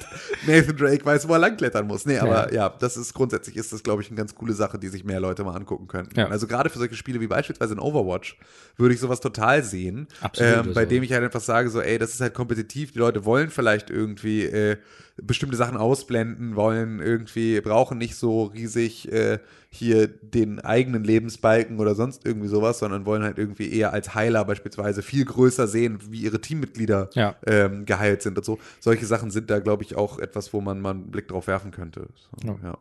[0.47, 2.05] Nathan Drake weiß, wo er langklettern muss.
[2.05, 4.87] Nee, aber ja, das ist grundsätzlich ist das, glaube ich, eine ganz coole Sache, die
[4.87, 6.17] sich mehr Leute mal angucken könnten.
[6.19, 6.29] Ja.
[6.29, 8.39] Also gerade für solche Spiele wie beispielsweise in Overwatch
[8.77, 10.89] würde ich sowas total sehen, Absolut, ähm, bei also.
[10.89, 13.89] dem ich halt einfach sage, so, ey, das ist halt kompetitiv, die Leute wollen vielleicht
[13.89, 14.77] irgendwie äh,
[15.21, 19.37] bestimmte Sachen ausblenden, wollen irgendwie, brauchen nicht so riesig äh,
[19.69, 24.43] hier den eigenen Lebensbalken oder sonst irgendwie sowas, sondern wollen halt irgendwie eher als Heiler
[24.45, 27.35] beispielsweise viel größer sehen, wie ihre Teammitglieder Ja.
[27.45, 28.57] ähm, geheilt sind und so.
[28.79, 31.69] Solche Sachen sind da, glaube ich, auch etwas, wo man mal einen Blick drauf werfen
[31.71, 32.07] könnte.
[32.15, 32.55] So, Ja.
[32.63, 32.77] ja.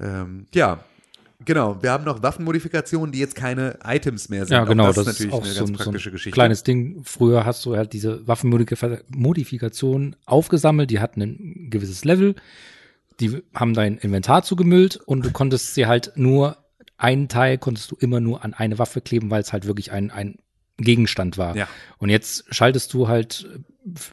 [0.00, 0.80] Ähm, ja.
[1.44, 4.56] Genau, wir haben noch Waffenmodifikationen, die jetzt keine Items mehr sind.
[4.56, 6.12] Ja, Auch genau, das, das, ist natürlich auch eine so, ganz ein- so praktische ein
[6.12, 6.34] Geschichte.
[6.34, 7.00] kleines Ding.
[7.04, 12.34] Früher hast du halt diese Waffenmodifikation aufgesammelt, die hatten ein gewisses Level,
[13.20, 16.56] die haben dein Inventar zugemüllt und du konntest sie halt nur,
[16.96, 20.10] einen Teil konntest du immer nur an eine Waffe kleben, weil es halt wirklich ein,
[20.10, 20.38] ein
[20.78, 21.56] Gegenstand war.
[21.56, 21.68] Ja.
[21.98, 23.48] Und jetzt schaltest du halt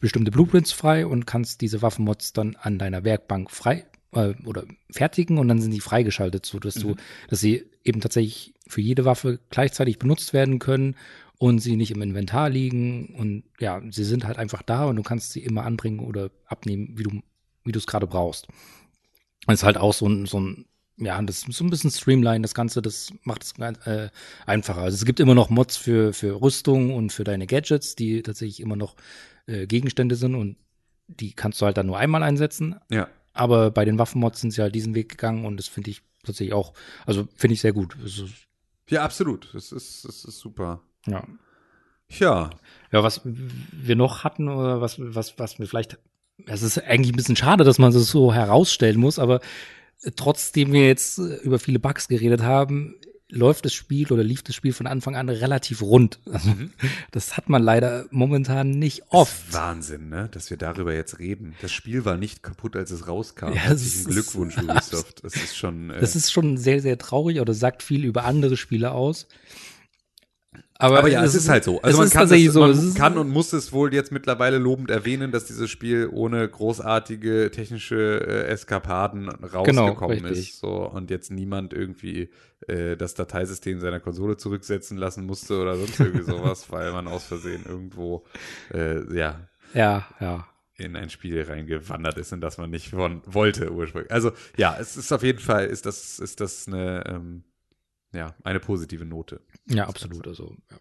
[0.02, 3.86] bestimmte Blueprints frei und kannst diese Waffenmods dann an deiner Werkbank frei
[4.16, 6.82] äh, oder fertigen und dann sind die freigeschaltet, so dass Mhm.
[6.82, 6.96] du,
[7.30, 10.96] dass sie eben tatsächlich für jede Waffe gleichzeitig benutzt werden können
[11.38, 15.04] und sie nicht im Inventar liegen und ja, sie sind halt einfach da und du
[15.04, 17.22] kannst sie immer anbringen oder abnehmen, wie du
[17.64, 18.48] wie du es gerade brauchst.
[19.48, 20.66] Das ist halt auch so ein, so ein
[20.98, 23.54] ja, das ist so ein bisschen Streamline, das Ganze, das macht es
[23.86, 24.10] äh,
[24.46, 24.82] einfacher.
[24.82, 28.62] Also es gibt immer noch Mods für, für Rüstung und für deine Gadgets, die tatsächlich
[28.62, 28.96] immer noch
[29.48, 30.56] äh, Gegenstände sind und
[31.08, 32.76] die kannst du halt dann nur einmal einsetzen.
[32.90, 33.10] Ja.
[33.36, 36.54] Aber bei den Waffenmods sind sie halt diesen Weg gegangen und das finde ich tatsächlich
[36.54, 36.74] auch,
[37.06, 37.96] also finde ich sehr gut.
[38.90, 39.50] Ja, absolut.
[39.54, 40.82] Das ist, das ist super.
[41.06, 41.24] ja.
[42.08, 42.52] Ja,
[42.92, 45.98] Ja, was wir noch hatten oder was, was, was wir vielleicht,
[46.46, 49.40] es ist eigentlich ein bisschen schade, dass man das so herausstellen muss, aber
[50.16, 52.96] trotzdem wir jetzt über viele Bugs geredet haben,
[53.30, 56.20] läuft das Spiel oder lief das Spiel von Anfang an relativ rund.
[56.32, 56.52] Also,
[57.12, 59.52] Das hat man leider momentan nicht oft.
[59.54, 60.30] Wahnsinn, ne?
[60.32, 61.56] dass wir darüber jetzt reden.
[61.62, 63.48] Das Spiel war nicht kaputt, als es rauskam.
[63.50, 65.24] Ja, Herzlichen Glückwunsch, Ubisoft.
[65.24, 65.90] Das ist schon.
[65.90, 69.28] Äh, Das ist schon sehr, sehr traurig oder sagt viel über andere Spiele aus.
[70.78, 71.82] Aber, aber ja, es ist halt so.
[71.82, 72.60] Also es man, kann, es, so.
[72.60, 76.48] man Es kann und muss es wohl jetzt mittlerweile lobend erwähnen, dass dieses Spiel ohne
[76.48, 77.96] großartige technische
[78.28, 80.60] äh, Eskapaden rausgekommen Genau, ist.
[80.60, 82.30] So, und jetzt niemand irgendwie
[82.68, 87.24] äh, das Dateisystem seiner Konsole zurücksetzen lassen musste oder sonst irgendwie sowas, weil man aus
[87.26, 88.26] Versehen irgendwo
[88.74, 90.46] äh, ja, Ja, ja.
[90.78, 94.12] in ein Spiel reingewandert ist, in das man nicht von, wollte ursprünglich.
[94.12, 97.44] Also ja, es ist auf jeden Fall, ist das, ist das eine, ähm,
[98.14, 99.42] ja, eine positive Note.
[99.68, 100.28] Ja, absolut.
[100.28, 100.78] Also, ja.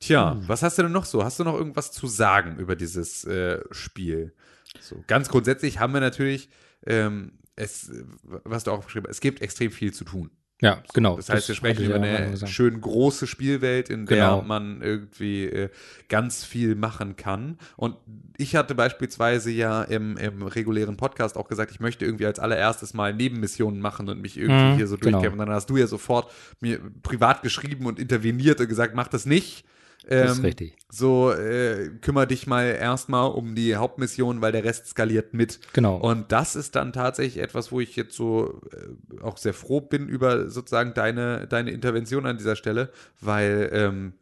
[0.00, 0.48] Tja, Hm.
[0.48, 1.24] was hast du denn noch so?
[1.24, 4.34] Hast du noch irgendwas zu sagen über dieses äh, Spiel?
[4.80, 6.50] So, ganz grundsätzlich haben wir natürlich,
[6.86, 7.90] ähm, es,
[8.22, 10.30] was du auch geschrieben hast, es gibt extrem viel zu tun.
[10.60, 11.16] Ja, genau.
[11.16, 14.42] Das heißt, wir sprechen über eine schön große Spielwelt, in der Genau.
[14.42, 15.68] man irgendwie äh,
[16.08, 17.58] ganz viel machen kann.
[17.76, 17.96] Und
[18.38, 22.94] ich hatte beispielsweise ja im, im regulären Podcast auch gesagt, ich möchte irgendwie als allererstes
[22.94, 25.18] mal Nebenmissionen machen und mich irgendwie Mhm, hier so genau.
[25.18, 25.40] durchkämpfen.
[25.40, 26.30] Und dann hast du ja sofort
[26.60, 29.64] mir privat geschrieben und interveniert und gesagt, mach das nicht.
[30.06, 30.76] Das ist Ähm, richtig.
[30.90, 35.60] So, äh, kümmere dich mal erstmal um die Hauptmission, weil der Rest skaliert mit.
[35.72, 35.96] Genau.
[35.96, 40.08] Und das ist dann tatsächlich etwas, wo ich jetzt so äh, auch sehr froh bin
[40.08, 42.90] über sozusagen deine, deine Intervention an dieser Stelle,
[43.20, 44.12] weil ähm,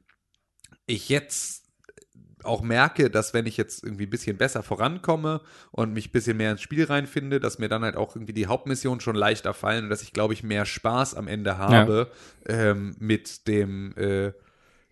[0.86, 1.62] ich jetzt
[2.44, 6.36] auch merke, dass wenn ich jetzt irgendwie ein bisschen besser vorankomme und mich ein bisschen
[6.36, 9.84] mehr ins Spiel reinfinde, dass mir dann halt auch irgendwie die Hauptmissionen schon leichter fallen
[9.84, 12.10] und dass ich, glaube ich, mehr Spaß am Ende habe
[12.46, 14.32] ähm, mit dem, äh,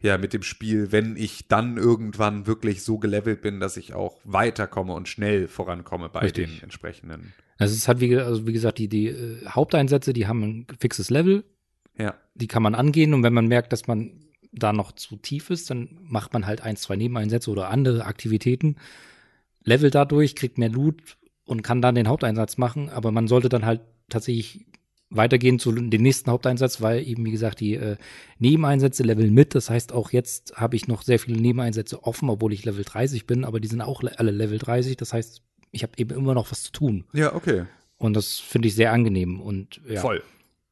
[0.02, 4.18] ja, mit dem Spiel, wenn ich dann irgendwann wirklich so gelevelt bin, dass ich auch
[4.24, 6.54] weiterkomme und schnell vorankomme bei Richtig.
[6.54, 7.34] den entsprechenden.
[7.58, 11.10] Also es hat wie, also wie gesagt, die, die äh, Haupteinsätze, die haben ein fixes
[11.10, 11.44] Level,
[11.98, 14.12] Ja, die kann man angehen und wenn man merkt, dass man
[14.52, 18.76] da noch zu tief ist, dann macht man halt ein, zwei Nebeneinsätze oder andere Aktivitäten,
[19.62, 23.66] levelt dadurch, kriegt mehr Loot und kann dann den Haupteinsatz machen, aber man sollte dann
[23.66, 24.66] halt tatsächlich
[25.10, 27.96] weitergehen zu dem nächsten Haupteinsatz, weil eben, wie gesagt, die äh,
[28.38, 29.54] Nebeneinsätze leveln mit.
[29.54, 33.26] Das heißt, auch jetzt habe ich noch sehr viele Nebeneinsätze offen, obwohl ich Level 30
[33.26, 34.96] bin, aber die sind auch le- alle Level 30.
[34.96, 35.42] Das heißt,
[35.72, 37.04] ich habe eben immer noch was zu tun.
[37.12, 37.64] ja, okay.
[37.98, 39.40] Und das finde ich sehr angenehm.
[39.40, 40.00] Und ja.
[40.00, 40.22] Voll.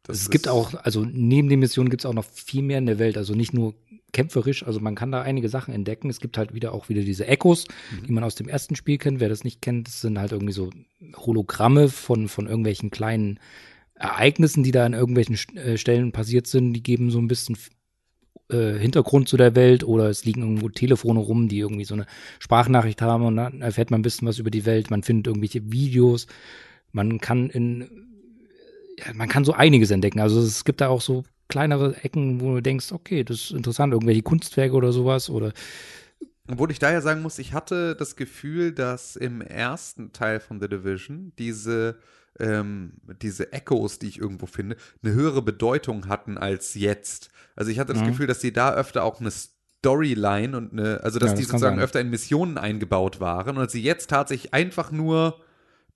[0.05, 2.87] Das es gibt auch, also neben den Missionen gibt es auch noch viel mehr in
[2.87, 3.19] der Welt.
[3.19, 3.75] Also nicht nur
[4.13, 6.09] kämpferisch, also man kann da einige Sachen entdecken.
[6.09, 8.07] Es gibt halt wieder auch wieder diese Echos, Mhm.
[8.07, 9.21] die man aus dem ersten Spiel kennt.
[9.21, 10.71] Wer das nicht kennt, das sind halt irgendwie so
[11.19, 13.39] Hologramme von, von irgendwelchen kleinen
[13.99, 16.73] Ereignissen, die da an irgendwelchen äh, Stellen passiert sind.
[16.73, 17.57] Die geben so ein bisschen
[18.51, 22.07] äh, Hintergrund zu der Welt oder es liegen irgendwo Telefone rum, die irgendwie so eine
[22.39, 24.91] Sprachnachricht haben und dann erfährt man ein bisschen was über die Welt.
[24.91, 26.27] Man findet irgendwelche Videos.
[26.93, 28.09] Man kann in
[28.99, 30.21] ja, man kann so einiges entdecken.
[30.21, 33.93] Also es gibt da auch so kleinere Ecken, wo du denkst, okay, das ist interessant,
[33.93, 35.53] irgendwelche Kunstwerke oder sowas oder
[36.51, 40.69] Obwohl ich daher sagen muss, ich hatte das Gefühl, dass im ersten Teil von The
[40.69, 41.99] Division diese,
[42.41, 47.31] ähm, diese Echos, die ich irgendwo finde, eine höhere Bedeutung hatten als jetzt.
[47.57, 48.07] Also ich hatte das Mhm.
[48.07, 51.51] Gefühl, dass die da öfter auch eine Storyline und eine, also dass Ja, die das
[51.51, 51.85] kann sozusagen sein.
[51.85, 55.41] öfter in Missionen eingebaut waren und dass sie jetzt tatsächlich einfach nur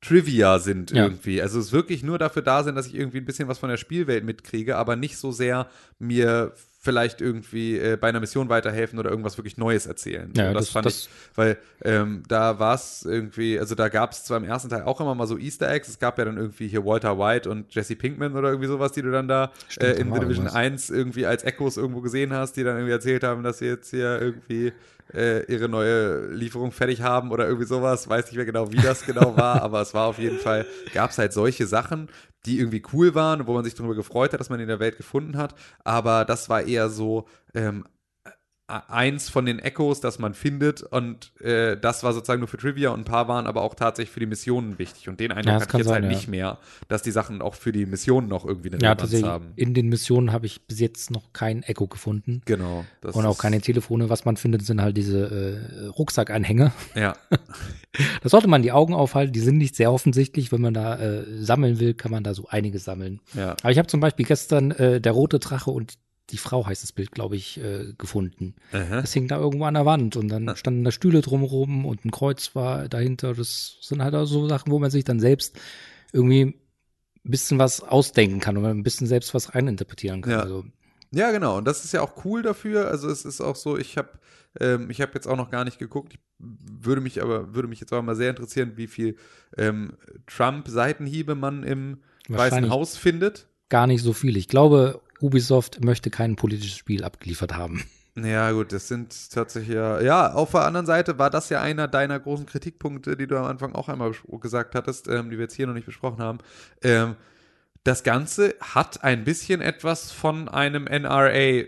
[0.00, 1.04] Trivia sind Ja.
[1.04, 1.40] irgendwie.
[1.40, 3.76] Also es wirklich nur dafür da sind, dass ich irgendwie ein bisschen was von der
[3.76, 5.68] Spielwelt mitkriege, aber nicht so sehr
[6.00, 6.52] mir
[6.84, 10.32] vielleicht irgendwie äh, bei einer Mission weiterhelfen oder irgendwas wirklich Neues erzählen.
[10.36, 14.10] Ja, das, das- fand das- ich, weil ähm, da war es irgendwie, also da gab
[14.10, 16.36] es zwar im ersten Teil auch immer mal so Easter Eggs, es gab ja dann
[16.36, 19.96] irgendwie hier Walter White und Jesse Pinkman oder irgendwie sowas, die du dann da Stimmt,
[19.96, 20.54] äh, in The Division irgendwas.
[20.54, 23.90] 1 irgendwie als Echos irgendwo gesehen hast, die dann irgendwie erzählt haben, dass sie jetzt
[23.90, 24.72] hier irgendwie
[25.12, 28.08] äh, ihre neue Lieferung fertig haben oder irgendwie sowas.
[28.08, 31.10] Weiß nicht mehr genau, wie das genau war, aber es war auf jeden Fall, gab
[31.10, 32.08] es halt solche Sachen,
[32.46, 34.96] die irgendwie cool waren, wo man sich darüber gefreut hat, dass man in der Welt
[34.96, 35.54] gefunden hat.
[35.84, 37.84] Aber das war eher so ähm,
[38.66, 40.82] eins von den Echos, das man findet.
[40.82, 44.12] Und äh, das war sozusagen nur für Trivia und ein paar waren aber auch tatsächlich
[44.12, 45.08] für die Missionen wichtig.
[45.08, 46.10] Und den Eindruck Ja, hatte ich jetzt sein, halt ja.
[46.10, 46.58] nicht mehr,
[46.88, 49.30] dass die Sachen auch für die Missionen noch irgendwie eine ja, Relevanz tatsächlich.
[49.30, 49.52] haben.
[49.56, 52.42] In den Missionen habe ich bis jetzt noch kein Echo gefunden.
[52.44, 52.84] Genau.
[53.02, 54.08] und auch keine Telefone.
[54.08, 56.72] Was man findet, sind halt diese äh, Rucksackanhänger.
[56.94, 57.14] Ja,
[58.22, 59.32] Da sollte man die Augen aufhalten.
[59.32, 60.50] Die sind nicht sehr offensichtlich.
[60.50, 63.20] Wenn man da äh, sammeln will, kann man da so einiges sammeln.
[63.34, 63.50] ja.
[63.62, 65.94] Aber ich habe zum Beispiel gestern äh, der rote Drache und
[66.32, 68.54] die Frau heißt das Bild, glaube ich, äh, gefunden.
[68.72, 69.02] Aha.
[69.02, 72.10] Das hing da irgendwo an der Wand und dann standen da Stühle drumherum und ein
[72.10, 73.34] Kreuz war dahinter.
[73.34, 75.58] Das sind halt auch so Sachen, wo man sich dann selbst
[76.12, 76.42] irgendwie
[77.24, 80.32] ein bisschen was ausdenken kann und ein bisschen selbst was reininterpretieren kann.
[80.32, 80.40] Ja.
[80.40, 80.64] Also,
[81.12, 81.58] Ja, genau.
[81.58, 82.88] Und das ist ja auch cool dafür.
[82.88, 84.10] Also es ist auch so, ich habe
[84.60, 86.14] ähm, ich habe jetzt auch noch gar nicht geguckt.
[86.14, 89.16] Ich würde mich aber würde mich jetzt auch mal sehr interessieren, wie viel
[89.56, 89.94] ähm,
[90.26, 92.70] Trump-Seitenhiebe man im Weißen.
[92.70, 93.46] Haus findet.
[93.68, 94.36] gar nicht so viel.
[94.36, 97.84] Ich glaube, Ubisoft möchte kein politisches Spiel abgeliefert haben.
[98.14, 99.98] Ja, gut, das sind tatsächlich ja.
[100.02, 103.46] Ja, auf der anderen Seite war das ja einer deiner großen Kritikpunkte, die du am
[103.46, 106.38] Anfang auch einmal gesagt hattest, ähm, die wir jetzt hier noch nicht besprochen haben.
[106.82, 107.16] Ähm,
[107.84, 111.64] das Ganze hat ein bisschen etwas von einem NRA,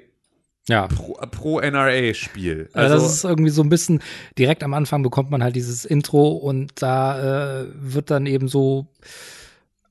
[0.69, 0.87] Ja.
[0.89, 2.69] Pro- Pro-NRA-Spiel.
[2.73, 4.01] Also, das ist irgendwie so ein bisschen,
[4.39, 8.87] direkt am Anfang bekommt man halt dieses Intro und da äh, wird dann eben so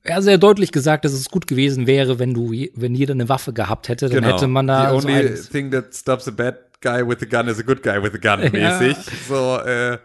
[0.06, 3.52] ja, sehr deutlich gesagt, dass es gut gewesen wäre, wenn du, wenn jeder eine Waffe
[3.52, 5.00] gehabt hätte, dann hätte man da Genau.
[5.00, 5.48] The so only eines.
[5.48, 8.18] thing that stops a bad guy with a gun is a good guy with a
[8.18, 8.78] gun Ja.
[8.78, 8.96] mäßig.
[9.28, 9.98] So, äh,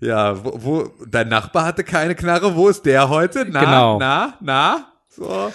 [0.00, 3.46] ja, wo, wo, dein Nachbar hatte keine Knarre, wo ist der heute?
[3.50, 3.98] Na, Genau.
[3.98, 4.86] na, na?
[5.08, 5.50] So.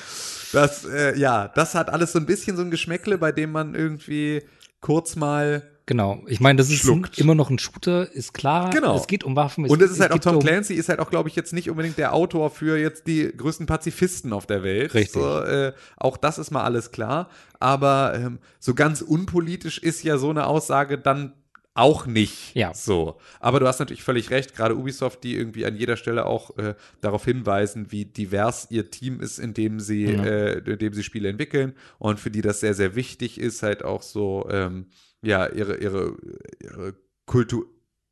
[0.53, 3.75] Das, äh, ja, das hat alles so ein bisschen so ein Geschmäckle, bei dem man
[3.75, 4.41] irgendwie
[4.81, 5.61] kurz mal.
[5.91, 6.23] Genau.
[6.25, 8.69] Ich meine, das ist ein, immer noch ein Shooter, ist klar.
[8.69, 8.95] Genau.
[8.95, 9.65] Es geht um Waffen.
[9.65, 11.69] Und es ist halt auch Tom um, Clancy, ist halt auch, glaube ich, jetzt nicht
[11.69, 14.93] unbedingt der Autor für jetzt die größten Pazifisten auf der Welt.
[14.93, 15.21] Richtig.
[15.21, 17.27] So, äh, auch das ist mal alles klar.
[17.59, 21.33] Aber ähm, so ganz unpolitisch ist ja so eine Aussage dann
[21.73, 22.73] auch nicht Ja.
[22.73, 23.17] so.
[23.39, 26.75] Aber du hast natürlich völlig recht, gerade Ubisoft, die irgendwie an jeder Stelle auch äh,
[26.99, 30.23] darauf hinweisen, wie divers ihr Team ist, in dem sie, Ja.
[30.23, 33.83] äh, in dem sie Spiele entwickeln und für die das sehr, sehr wichtig ist, halt
[33.83, 34.87] auch so, ähm,
[35.21, 36.17] ja, ihre, ihre,
[36.61, 36.95] ihre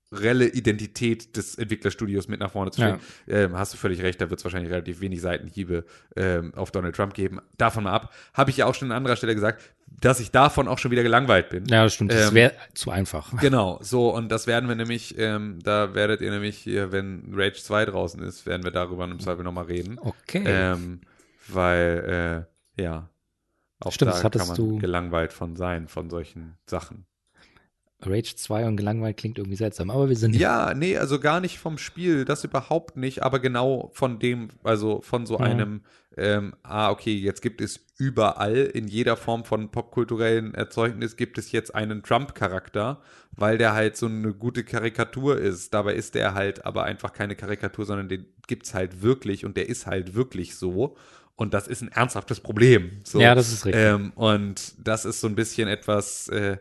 [0.09, 2.99] kulturelle Identität des Entwicklerstudios mit nach vorne zu Ja.
[3.27, 3.51] stellen.
[3.51, 5.85] Ähm, hast du völlig recht, da wird es wahrscheinlich relativ wenig Seitenhiebe
[6.15, 7.39] ähm, auf Donald Trump geben.
[7.57, 8.13] Davon mal ab.
[8.33, 9.61] Habe ich ja auch schon an anderer Stelle gesagt,
[10.01, 11.65] dass ich davon auch schon wieder gelangweilt bin.
[11.65, 12.11] Ja, das stimmt.
[12.11, 13.31] Das Ähm, wäre zu einfach.
[13.41, 17.61] Genau, so, und das werden wir nämlich, ähm, da werdet ihr nämlich hier, wenn Rage
[17.61, 19.99] 2 draußen ist, werden wir darüber im Zweifel nochmal reden.
[19.99, 20.43] Okay.
[20.45, 21.01] Ähm,
[21.47, 22.45] weil,
[22.77, 23.09] äh, ja,
[23.79, 27.05] auch Stimmt, da das kann hattest man du- gelangweilt von sein, von solchen Sachen.
[28.01, 31.59] Rage 2 und gelangweilt klingt irgendwie seltsam, aber wir sind Ja, nee, also gar nicht
[31.59, 35.45] vom Spiel, das überhaupt nicht, aber genau von dem, also von so Ja.
[35.45, 35.81] einem,
[36.15, 41.51] ähm, ah, okay, jetzt gibt es überall in jeder Form von popkulturellen Erzeugnis gibt es
[41.51, 43.01] jetzt einen Trump-Charakter,
[43.35, 45.73] weil der halt so eine gute Karikatur ist.
[45.73, 49.67] Dabei ist der halt aber einfach keine Karikatur, sondern den gibt's halt wirklich und der
[49.69, 50.95] ist halt wirklich so.
[51.35, 52.99] Und das ist ein ernsthaftes Problem.
[53.05, 53.21] So.
[53.21, 53.81] Ja, das ist richtig.
[53.81, 56.57] Ähm, und das ist so ein bisschen etwas, äh,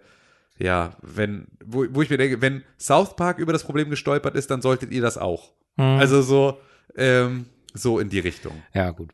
[0.59, 4.51] ja, wenn, wo, wo ich mir denke, wenn South Park über das Problem gestolpert ist,
[4.51, 5.53] dann solltet ihr das auch.
[5.77, 5.85] Mhm.
[5.85, 6.59] Also so,
[6.97, 8.63] ähm, so in die Richtung.
[8.75, 9.11] Ja, gut.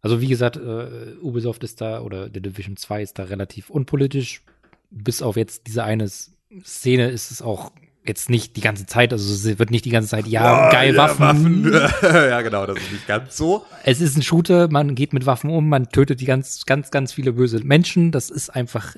[0.00, 4.42] Also wie gesagt, äh, Ubisoft ist da oder The Division 2 ist da relativ unpolitisch.
[4.90, 7.72] Bis auf jetzt diese eine Szene ist es auch
[8.04, 10.98] jetzt nicht die ganze Zeit, also es wird nicht die ganze Zeit, ja, geil, ja,
[10.98, 11.72] Waffen.
[12.02, 13.64] ja, genau, das ist nicht ganz so.
[13.84, 17.12] Es ist ein Shooter, man geht mit Waffen um, man tötet die ganz, ganz, ganz
[17.12, 18.10] viele böse Menschen.
[18.10, 18.96] Das ist einfach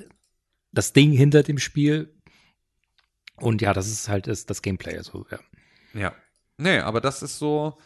[0.75, 2.13] das Ding hinter dem Spiel.
[3.37, 4.97] Und ja, das ist halt das, das Gameplay.
[4.97, 5.39] Also, ja.
[5.93, 6.15] Ja.
[6.57, 7.77] Nee, aber das ist so,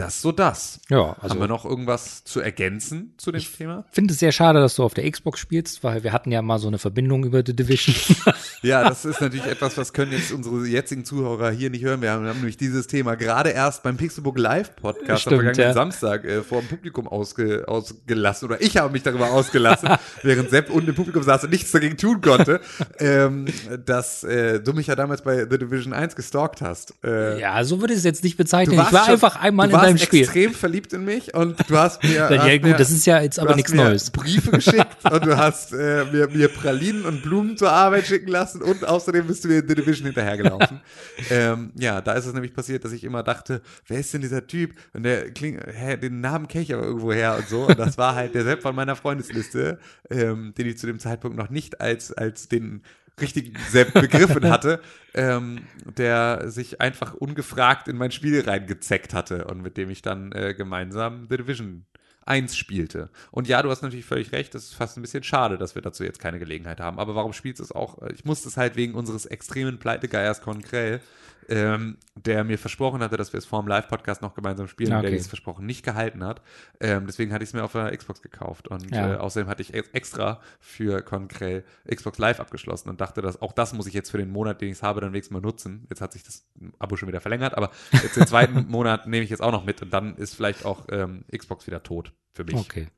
[0.00, 0.80] das so das.
[0.88, 3.84] Ja, also Haben wir noch irgendwas zu ergänzen zu dem Thema?
[3.90, 6.58] finde es sehr schade, dass du auf der Xbox spielst, weil wir hatten ja mal
[6.58, 7.94] so eine Verbindung über The Division.
[8.62, 12.02] Ja, das ist natürlich etwas, was können jetzt unsere jetzigen Zuhörer hier nicht hören.
[12.02, 15.44] Wir haben, wir haben nämlich dieses Thema gerade erst beim Pixelbook Live Podcast Stimmt, am
[15.44, 15.72] vergangenen ja.
[15.72, 19.88] Samstag äh, vor dem Publikum ausge, ausgelassen oder ich habe mich darüber ausgelassen,
[20.22, 22.60] während Sepp unten im Publikum saß und nichts dagegen tun konnte,
[22.98, 23.46] ähm,
[23.86, 26.92] dass äh, du mich ja damals bei The Division 1 gestalkt hast.
[27.02, 28.74] Äh, ja, so würde ich es jetzt nicht bezeichnen.
[28.74, 30.22] Ich war schon- einfach einmal in warst deinem Spiel.
[30.22, 32.10] extrem verliebt in mich und du hast mir.
[32.20, 34.10] Ja, hast gut, mir, das ist ja jetzt aber nichts Neues.
[34.10, 38.62] Briefe geschickt und du hast äh, mir, mir Pralinen und Blumen zur Arbeit schicken lassen
[38.62, 40.80] und außerdem bist du mir in The Division hinterhergelaufen.
[41.30, 44.46] ähm, ja, da ist es nämlich passiert, dass ich immer dachte, wer ist denn dieser
[44.46, 44.74] Typ?
[44.92, 47.66] Und der klingt, hä, den Namen kenne ich aber irgendwo her und so.
[47.66, 49.78] Und das war halt der Sepp von meiner Freundesliste,
[50.10, 52.82] ähm, den ich zu dem Zeitpunkt noch nicht als, als den
[53.20, 54.80] richtigen Sepp begriffen hatte,
[55.14, 55.62] ähm,
[55.96, 60.54] der sich einfach ungefragt in mein Spiel reingezeckt hatte und mit dem ich dann äh,
[60.54, 61.84] gemeinsam The Division
[62.26, 63.10] 1 spielte.
[63.30, 65.82] Und ja, du hast natürlich völlig recht, das ist fast ein bisschen schade, dass wir
[65.82, 66.98] dazu jetzt keine Gelegenheit haben.
[66.98, 68.00] Aber warum spielst du es auch?
[68.14, 71.00] Ich musste es halt wegen unseres extremen Pleitegeiers Konkrell,
[71.48, 75.02] ähm, der mir versprochen hatte, dass wir es vor dem Live-Podcast noch gemeinsam spielen, und
[75.02, 75.16] der Okay.
[75.16, 76.42] dieses Versprochen nicht gehalten hat.
[76.80, 78.68] Ähm, deswegen hatte ich es mir auf der Xbox gekauft.
[78.68, 79.14] Und Ja.
[79.14, 83.52] äh, außerdem hatte ich ex- extra für Konkrell Xbox Live abgeschlossen und dachte, dass auch
[83.52, 85.86] das muss ich jetzt für den Monat, den ich es habe, dann wenigstens mal nutzen.
[85.90, 86.46] Jetzt hat sich das
[86.78, 89.82] Abo schon wieder verlängert, aber jetzt den zweiten Monat nehme ich jetzt auch noch mit
[89.82, 92.54] und dann ist vielleicht auch ähm, Xbox wieder tot für mich.
[92.54, 92.88] Okay.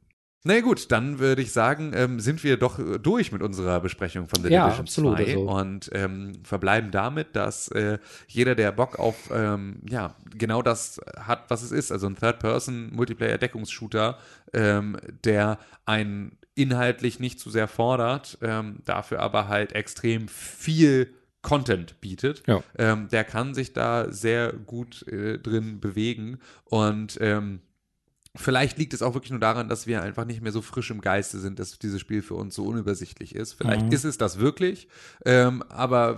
[0.45, 4.27] Na gut, dann würde ich sagen, ähm, sind wir doch äh, durch mit unserer Besprechung
[4.29, 8.73] von The Ja, Division absolut, 2 also- und ähm, verbleiben damit, dass äh, jeder, der
[8.73, 14.19] Bock auf ähm, ja genau das hat, was es ist, also ein Third-Person-Multiplayer-Deckungsshooter,
[14.53, 22.01] ähm, der einen inhaltlich nicht zu sehr fordert, ähm, dafür aber halt extrem viel Content
[22.01, 22.63] bietet, Ja.
[22.79, 27.61] ähm, der kann sich da sehr gut äh, drin bewegen und ähm,
[28.35, 31.03] Vielleicht liegt es auch wirklich nur daran, dass wir einfach nicht mehr so frisch im
[31.03, 33.53] Geiste sind, dass dieses Spiel für uns so unübersichtlich ist.
[33.53, 33.93] Vielleicht Mhm.
[33.93, 34.89] ist es das wirklich,
[35.27, 36.17] ähm, aber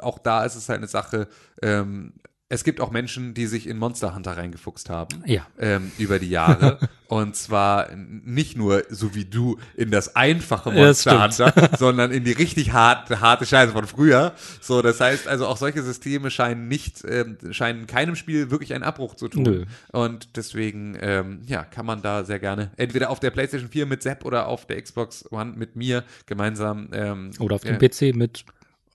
[0.00, 1.28] auch da ist es halt eine Sache.
[1.62, 2.14] Ähm,
[2.50, 5.46] es gibt auch Menschen, die sich in Monster Hunter reingefuchst haben Ja.
[5.58, 6.78] ähm, über die Jahre.
[7.08, 12.10] und zwar nicht nur so wie du in das einfache Ja, das Monster Hunter, sondern
[12.12, 14.34] in die richtig harte, harte Scheiße von früher.
[14.60, 18.84] So, das heißt also auch solche Systeme scheinen nicht, ähm, scheinen keinem Spiel wirklich einen
[18.84, 19.42] Abbruch zu tun.
[19.42, 19.64] Nö.
[19.92, 24.02] Und deswegen, ähm, ja, kann man da sehr gerne entweder auf der PlayStation 4 mit
[24.02, 28.14] Sepp oder auf der Xbox One mit mir gemeinsam ähm, Oder auf dem ja, PC
[28.14, 28.44] mit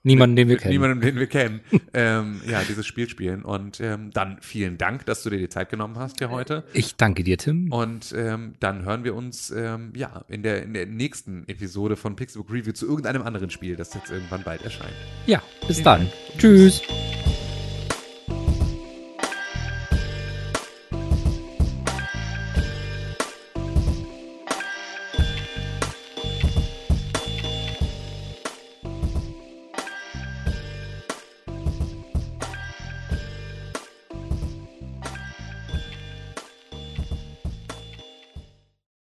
[0.03, 0.71] niemandem, den wir kennen.
[0.71, 1.61] Niemandem, den wir kennen.
[1.93, 3.43] ähm, ja, dieses Spiel spielen.
[3.43, 6.63] Und ähm, dann vielen Dank, dass du dir die Zeit genommen hast hier heute.
[6.73, 7.71] Ich danke dir, Tim.
[7.71, 12.15] Und ähm, dann hören wir uns ähm, ja in der, in der nächsten Episode von
[12.15, 14.93] Pixelbook Review zu irgendeinem anderen Spiel, das jetzt irgendwann bald erscheint.
[15.25, 16.07] Ja, bis dann.
[16.37, 16.81] Tschüss.